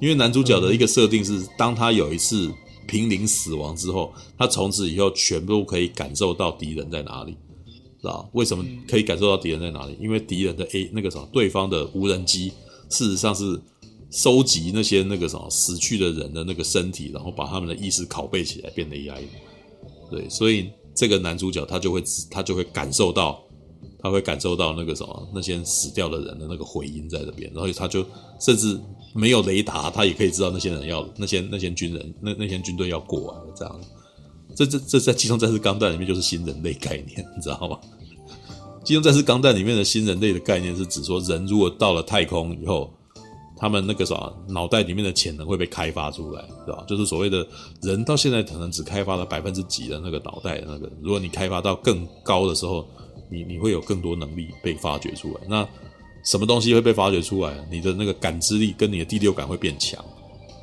[0.00, 2.52] 因为男主角的一个设定是，当他有一次。
[2.86, 7.32] 濒临死亡之后，他从此以后全部可以感受到敌人在哪里，
[7.98, 9.96] 知道为什么可以感受到敌人在哪里？
[9.98, 12.52] 因为敌人的 A 那个什么，对方的无人机
[12.90, 13.58] 事实上是
[14.10, 19.22] 收集那些那个什么死去的人的那个身体，然后把他们的意识拷贝起来变成 AI。
[20.10, 23.42] 对，所以这个男主角他就会他就会感受到，
[23.98, 28.04] 他会感受到那个什么那些死掉的人的那个回音在这边，然后他就
[28.40, 28.80] 甚至。
[29.16, 33.80] 没有雷达，他也可以知道那些人要那些那些军人那那些军队要过来了，这样。
[34.56, 37.78] 这这这 在机动战士钢弹里面就是新人类概念，你知道吗？
[38.82, 42.92] 机动战士钢弹里面的新人类的概念是指说，人如果到了太空以后，
[43.56, 46.84] 他们那个啥脑袋里面的潜能会被开发出来，对吧？
[46.88, 47.46] 就是所谓的
[47.82, 52.84] 人到现在可能只开发了百分之几的那个脑袋的那个，如果你开发到更高的时候，
[53.28, 55.40] 你你会有更多能力被发掘出来。
[55.48, 55.68] 那
[56.22, 57.54] 什么东西会被发掘出来？
[57.70, 60.02] 你的那个感知力跟你的第六感会变强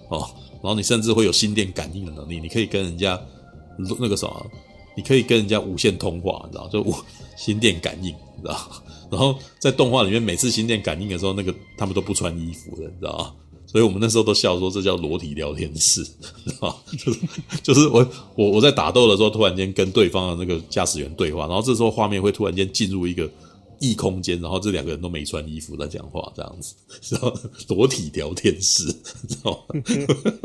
[0.09, 3.19] 哦，然后你甚至会有心电感应的能力，你可以跟人家
[3.99, 4.51] 那个什么，
[4.95, 6.67] 你可以跟人家无线通话，你知道？
[6.67, 6.95] 就无
[7.37, 8.57] 心电感应，你知道？
[9.11, 13.35] 然后在动画里面，每次心电感应的时候，那个他们都不穿衣服的，你知道？
[13.71, 16.11] 所以我们那时候都笑说这叫裸体聊天室，知
[16.59, 16.83] 道？
[16.97, 17.19] 就是
[17.63, 23.29] 就是我我我在打斗的时候，突然间跟对方的那个驾驶员对话，然后这时候画面会突然间进入一个。
[23.83, 26.75] 异空间，然后这两个人都没穿衣服在讲话，这样子，
[27.09, 27.33] 然后
[27.69, 28.85] 裸体聊天室，
[29.27, 29.81] 知道吗？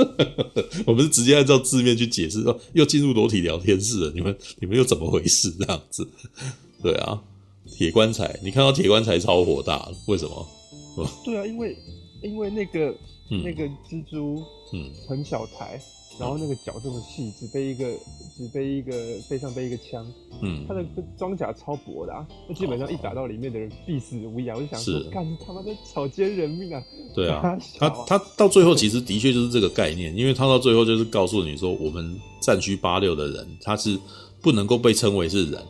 [0.89, 5.55] 我们是直接按照字面去解释，说又进入裸体聊天室了，你们你们又怎么回事？
[5.59, 6.09] 这样子，
[6.83, 7.21] 对啊，
[7.77, 10.49] 铁棺材，你看到铁棺材超火大，为什么？
[11.23, 11.77] 对啊，因为
[12.27, 12.95] 因为那个、
[13.31, 15.81] 嗯、那个蜘蛛，嗯，很小台。
[16.19, 17.93] 然后那个脚这么细，只背一个，
[18.35, 18.91] 只背一个
[19.29, 20.03] 背上背一个枪，
[20.41, 20.83] 嗯，它的
[21.19, 24.57] 装甲超薄的啊，那基本上一打到里面的人必死无疑啊！
[24.57, 26.83] 我就想说，干他妈的草菅人命啊！
[27.15, 33.99] 对啊，他他到最后其实的确就是这个概念，因为他到最后就是告诉你说，我们战区八六的人他是
[34.41, 35.63] 不能够被称为是人，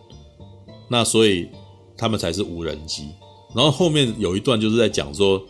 [0.88, 1.48] 那所以
[1.96, 3.08] 他们才是无人机。
[3.52, 5.44] 然后后面有一段就是在讲说，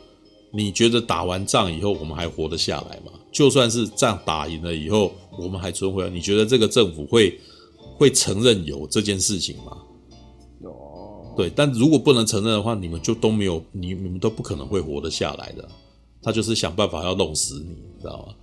[0.57, 3.13] 你觉得打完仗以后我们还活得下来吗？
[3.31, 7.39] 就算是仗打赢了以后我们还存活，你觉得这个政府会
[7.99, 9.77] 会承认有这件事情吗？
[10.63, 10.75] 有，
[11.37, 15.69] 对，但如果不能承认的话，你们就都没有，你你们都不可能会活得下来的。
[16.23, 18.35] 他就是想办法要弄死你，你知道吗？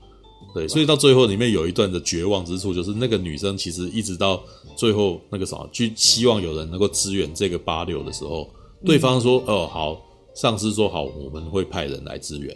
[0.53, 4.43] 对，所以到最后里面有一段的绝望之处，就是那个女生其实一直到
[4.75, 8.47] 最后那个啥，去希望有人能够支援这个八六的时候，
[8.85, 9.99] 对方说：“哦，好，
[10.33, 12.55] 上司说好，我们会派人来支援，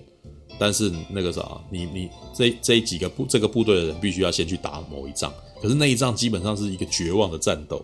[0.59, 7.83] 但是那个啥，你你这这几个部这个部队的人必须要先去打某一仗，可是那一仗基本上是一个绝望的战斗，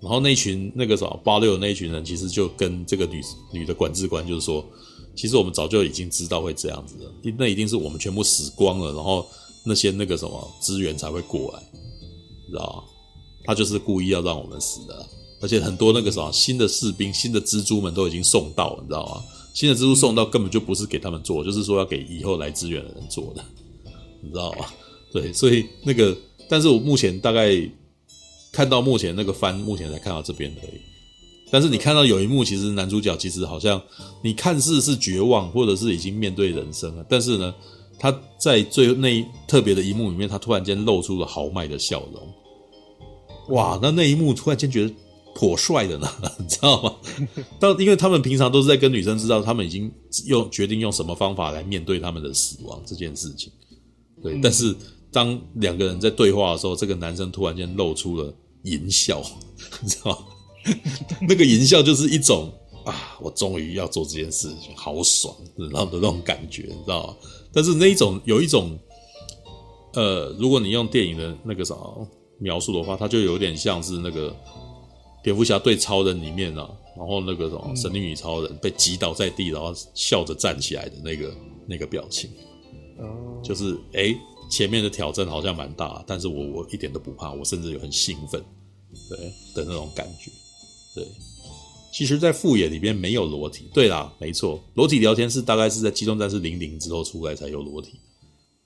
[0.00, 3.20] 然后那群那个啥八六那一群人其实就跟这个女
[3.52, 4.64] 女的管制官就是说。”
[5.18, 9.26] 其实我们早就已经知道会这样子了，那一定是我们全部死光了，然后
[9.64, 11.60] 那些那个什么资源才会过来，
[12.48, 12.84] 知道吗？
[13.44, 15.08] 他就是故意要让我们死的，
[15.40, 19.22] 而且很多那个什么新的士兵、新的蜘蛛们都已经送到了，你知道吗？
[19.54, 23.44] 新的蜘蛛送到根本就不是给他们做，就是说要给以后来支援的人做的，
[24.22, 24.66] 你知道吗？
[25.12, 26.16] 对，所以那个，
[26.48, 27.50] 但是我目前大概
[28.52, 30.80] 看到目前那个番，目前才看到这边而已。
[31.50, 33.80] 但是你看到有一幕，其实男主角其实好像
[34.22, 37.04] 你看似是绝望，或者是已经面对人生了。
[37.08, 37.54] 但是呢，
[37.98, 43.56] 他在最那特别的一幕里面，他突然间露出了豪迈的笑容。
[43.56, 44.94] 哇，那那一幕突然间觉得
[45.38, 46.96] 颇帅的呢， 你知道吗？
[47.60, 49.88] 到因为他们平常都是在跟女生知道他们已经
[50.26, 53.52] 用决定用什么方法来面对他们的死亡这件事情。
[54.20, 54.74] 对，但是
[55.12, 58.34] 当两个人在对话的时候，这个男生突然间露出了
[58.64, 59.22] 淫笑，
[59.80, 60.18] 你知道吗？
[61.28, 62.52] 那个淫笑就是一种
[62.84, 65.32] 啊，我终于要做这件事情，好爽，
[65.70, 67.16] 然后的那种感觉，你知道吗？
[67.52, 68.76] 但是那一种有一种，
[69.94, 71.76] 呃，如果你用电影的那个啥
[72.40, 74.34] 描述的话，它就有点像是那个
[75.28, 76.66] 蝙蝠侠对超人里面啊，
[76.96, 82.30] 然后那个什么神力女超人被击倒在地，然后笑着站起来的那个那个表情，
[83.44, 84.16] 就是哎，
[84.50, 88.42] 前面的挑战好像蛮大，但是我我一点都不怕，我甚至有很兴奋，
[89.10, 89.18] 对
[89.54, 90.30] 的那种感觉。
[90.94, 91.06] 对，
[91.92, 93.66] 其实，在副野里边没有裸体。
[93.74, 98.00] 对啦，没错，裸体聊天室大概是在《机动战士零零》之后出来才有裸体。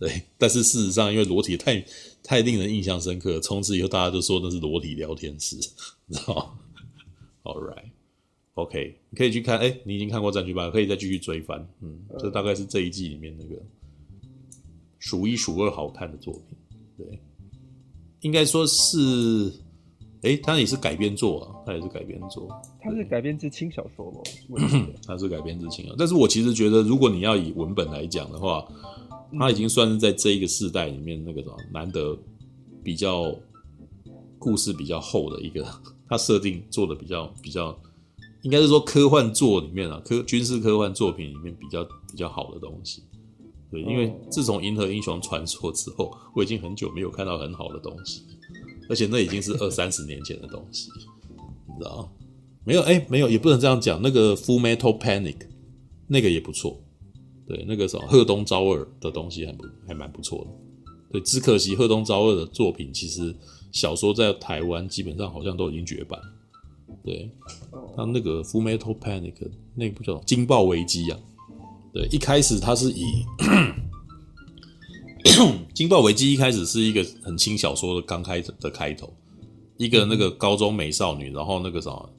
[0.03, 1.81] 对，但是事实上，因为裸体太
[2.25, 5.55] 太令人印象深刻，从此以后大家都说那是裸体聊天室，
[6.07, 6.51] 你知道吗
[7.45, 9.61] ？All right，OK，okay，你可以去看。
[9.61, 11.65] 哎，你已经看过《战区八》，可以再继续追番。
[11.83, 13.63] 嗯，这大概是这一季里面那个
[14.99, 16.43] 数一数二好看的作品。
[16.99, 17.21] 对，
[18.23, 19.53] 应该说是。
[20.23, 22.49] 哎，它也是改编作啊，它也是改编作。
[22.81, 24.21] 它是改编自轻小说吗？
[25.07, 28.65] 它是改编自轻小说，但是我其实觉得，如果你要以文本来讲的话，
[29.39, 32.17] 他已经算是在这一个世代里面那个什么难得
[32.83, 33.35] 比较
[34.39, 35.67] 故事比较厚的一个，
[36.09, 37.79] 他设定做的比较比较，
[38.43, 43.03] 应该是说科幻作里面啊，科军事科幻作品里面比较比较好的东西。
[43.71, 48.23] 对，因为自从《银河英雄传说》之后，我已经很久没有看到很好的东西。
[48.89, 50.91] 而且那已经是二三十年前的东西，
[51.69, 52.13] 你知道？
[52.65, 54.03] 没有，哎、欸，没有，也不能这样讲。
[54.03, 55.39] 那个《Full Metal Panic》
[56.09, 56.82] 那个也不错，
[57.53, 60.51] 对，那个什么贺东昭二的东西还不还蛮不错的。
[61.11, 63.35] 对，只可惜贺东昭二的作品其实
[63.71, 66.19] 小说在台湾基本上好像都已经绝版。
[67.05, 67.31] 对，
[67.95, 69.35] 他那个《Full Metal Panic》
[69.75, 71.21] 那部叫《惊爆危机》啊，
[71.93, 73.05] 对，一开始他是以。
[75.75, 79.13] 惊爆危机一开始是一个很轻小说的刚开的开头，
[79.77, 82.11] 一个那个高中美少女，然后那个什么，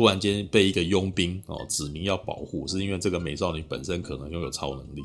[0.00, 5.02] 突然间被一个佣兵哦指明要保护，是因为这个美少女本身可能拥有超能力，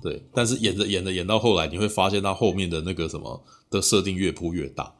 [0.00, 0.22] 对。
[0.32, 4.90] 但是演着演着演到后来，你会发现她后面的那个什么的设定越铺越大，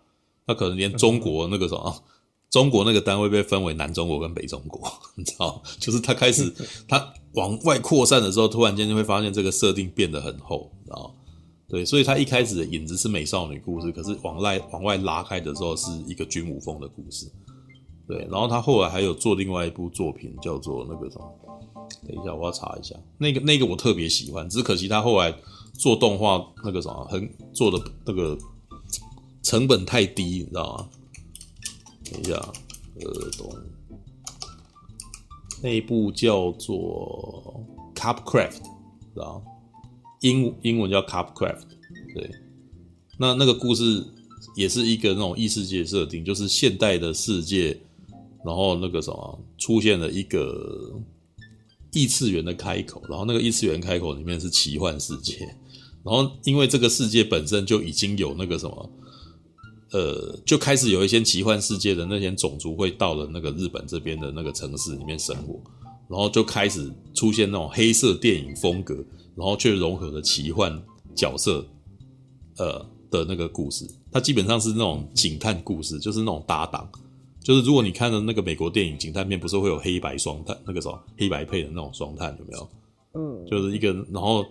[0.47, 2.05] 她可能连中国那个什么，
[2.51, 6.53] 中国那个单位被分为南中国跟北中国， 你知道，就是她开始
[6.87, 11.15] 她往外扩散的时候，突然间就会发现这个设定变得很厚，你知道。
[11.71, 17.27] 对，所以他一开始的影子是美少女故事，可是往外往外拉开的时候是一个军武风的故事。
[18.13, 21.33] 对，然后他后来还有做另外一部作品，叫做那个什么？
[22.07, 22.95] 等一下，我要查一下。
[23.17, 25.35] 那个那个我特别喜欢，只可惜他后来
[25.73, 28.37] 做动画那个什么，很做的那个
[29.43, 30.89] 成本太低，你知道吗？
[32.11, 32.35] 等一下，
[33.01, 33.51] 呃，懂。
[35.63, 37.65] 那一部叫做
[37.99, 38.51] 《Cupcraft》，
[39.15, 39.43] 知道吗？
[40.21, 41.63] 英英文叫 Cupcraft，
[42.15, 42.31] 对，
[43.19, 44.05] 那那个故事
[44.57, 47.79] 也是一个那种异世界设定，就是现代的世界，
[48.45, 50.93] 然后那个什么出现了一个
[51.93, 55.39] 异次元的开口，然后那个异次元开口里面是奇幻世界，
[56.03, 58.91] 然后因为这个世界本身就已经有那个什么，
[59.93, 65.61] 呃，就开始有一些奇幻世界的那些种族会到了那个日本这边的那个城市里面生活，
[66.09, 68.95] 然后就开始出现那种黑色电影风格，
[69.37, 70.83] 然后却融合了奇幻
[71.15, 71.65] 角色，
[72.57, 76.91] 呃的那个故事，它基本上是那种警探故事，就是那种搭档。
[77.43, 82.71] 就是如果你看的那个美国电影警探片，不是会有黑白双探那个什么黑白配的那种双探有没有？
[83.15, 84.47] 嗯，就是一个，然后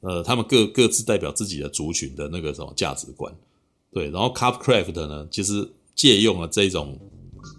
[0.00, 3.30] 呃，他们各各自代表自己的族群的那个什么价值观，
[3.92, 6.98] 对，然后 Cupcraft 呢，其实借用了这种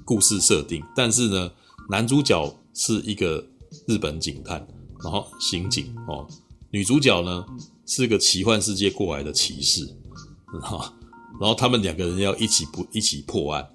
[0.06, 1.52] 故事设定，但是呢，
[1.90, 3.46] 男主角是一个
[3.86, 4.66] 日本警探，
[5.04, 6.28] 然后刑警哦，
[6.72, 7.46] 女主角呢
[7.86, 9.86] 是个奇幻世界过来的骑士，
[10.54, 10.80] 然后
[11.40, 13.68] 然后他们两个人要一起不一起破案。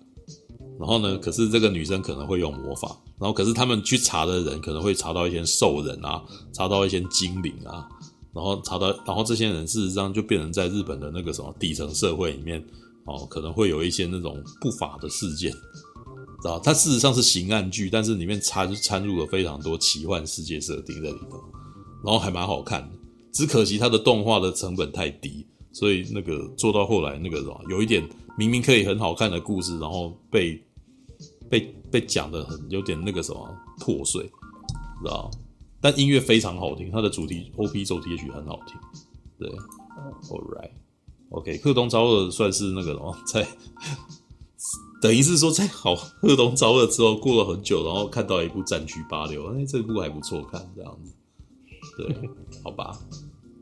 [0.78, 6.22] 然后呢，可是这个女生可能会用魔法，然后可是他们去查的人可能会查到一些兽人啊，
[6.52, 7.88] 查到一些精灵啊，
[8.34, 12.62] 然后查到，然后这些人事实上就变成在日本的那个什么底层社会里面，
[13.06, 15.58] 哦，可能会有一些那种不法的事件，知
[16.44, 16.58] 道？
[16.58, 21.38] 它事实上是刑案剧，但是里面掺掺入了非常多奇幻世界设定在里头，
[22.04, 22.98] 然后还蛮好看的，
[23.32, 28.06] 只可惜它的动画的成本太低，所以那个做到后来那个什么，有一点
[28.36, 30.62] 明明可以很好看的故事，然后被。
[31.48, 33.48] 被被讲的很有点那个什么
[33.80, 34.22] 破碎，
[35.02, 35.30] 知道？
[35.80, 38.76] 但音乐非常好听，它的主题 OP 主题曲很好听。
[39.38, 39.48] 对
[40.28, 43.46] ，All right，OK，鹤东昭二算是那个什么， 在
[45.00, 51.12] 等于是说在好鹤东昭二之后过了很久，然后看到一部战区八六，哎，这部还不错看，这样子。
[51.98, 52.30] 对，
[52.64, 52.98] 好吧，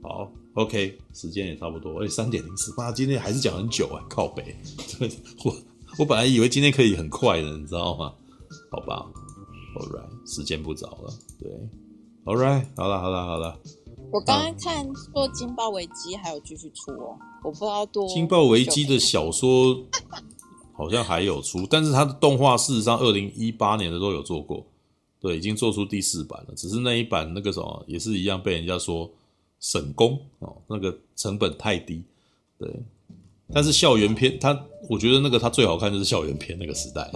[0.03, 4.57] 好，OK，时间也差不多，哎，三点零四，八，今天还是讲很久啊，靠北，
[5.45, 5.55] 我。
[5.99, 8.13] 我本来以为今天可以很快的，你知道吗？
[8.71, 9.07] 好吧
[9.77, 11.13] ，All right，时间不早了。
[11.39, 11.51] 对
[12.25, 13.59] ，All right，好了，好了，好了。
[14.11, 18.09] 我刚刚看说《金爆危机》还有继续出哦，我不知道多。
[18.13, 19.85] 《金爆危机》的小说
[20.73, 24.65] 好像还有出，但是它的动画事实上二零一八年的都有做过，
[25.21, 26.55] 对，已经做出第四版了。
[26.57, 29.11] 只是那一版那个什么也是一样被人家说
[29.61, 32.03] 省工哦，那个成本太低，
[32.59, 32.69] 对。
[33.55, 37.11] 但是校园片，他我觉得那个他最好看就是校园片那个时代，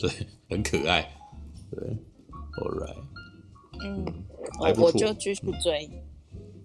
[0.00, 0.10] 对，
[0.48, 1.08] 很可爱，
[1.70, 1.80] 对
[2.58, 2.96] ，All right，
[3.84, 4.04] 嗯，
[4.60, 5.88] 还不错，我就继续追。《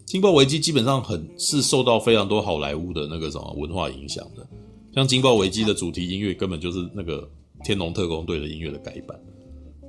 [0.04, 4.48] 金爆危机》基本上很是受到非常多好莱坞的那个什么文化影响的，
[4.94, 7.22] 像《金爆危机》的主题音乐根本就是那个
[7.64, 9.20] 《天龙特工队》的音乐的改版，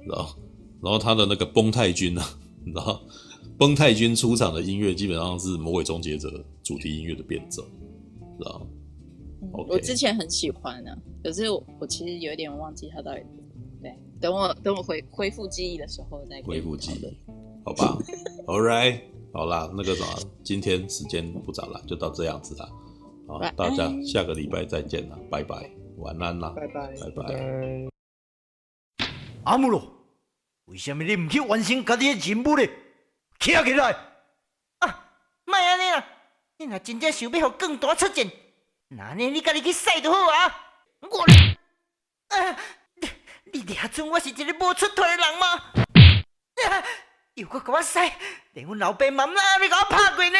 [0.05, 0.35] 然后？
[0.81, 2.25] 然后他的那个崩太君啊，
[2.63, 3.01] 你知道？
[3.57, 6.29] 崩太君出场的音乐基本上是《魔鬼终结者》
[6.63, 7.63] 主题音乐的变奏，
[8.37, 8.65] 知道.
[9.51, 13.21] 我之前很喜欢呢、啊，可是我我其实有点忘记他到底。
[13.81, 17.17] 对，等我等我恢恢复记忆的时候再恢复记忆，
[17.63, 17.97] 好吧？
[18.45, 22.69] All right，好啦，那个什么，今天时间不早了，就到这样子了。
[23.25, 27.89] 好，大家下个礼拜再见了，拜拜，晚安啦，拜拜，拜拜。
[29.45, 29.81] 阿姆罗，
[30.65, 32.63] 为什么你唔去完成家己的任务呢？
[33.39, 33.91] 起来起来！
[34.79, 35.11] 啊，
[35.45, 36.05] 莫安尼啦，
[36.57, 38.29] 你若真正想要让更大出战。
[38.91, 39.29] 那呢？
[39.29, 40.65] 你家己去洗就好啊！
[41.01, 41.21] 我，
[42.35, 42.57] 啊，
[43.53, 45.47] 你你还准我是一个无出头的人吗？
[46.67, 46.83] 啊，
[47.35, 47.99] 又搁给我洗，
[48.53, 50.39] 连阮老爸妈妈你给我拍过呢！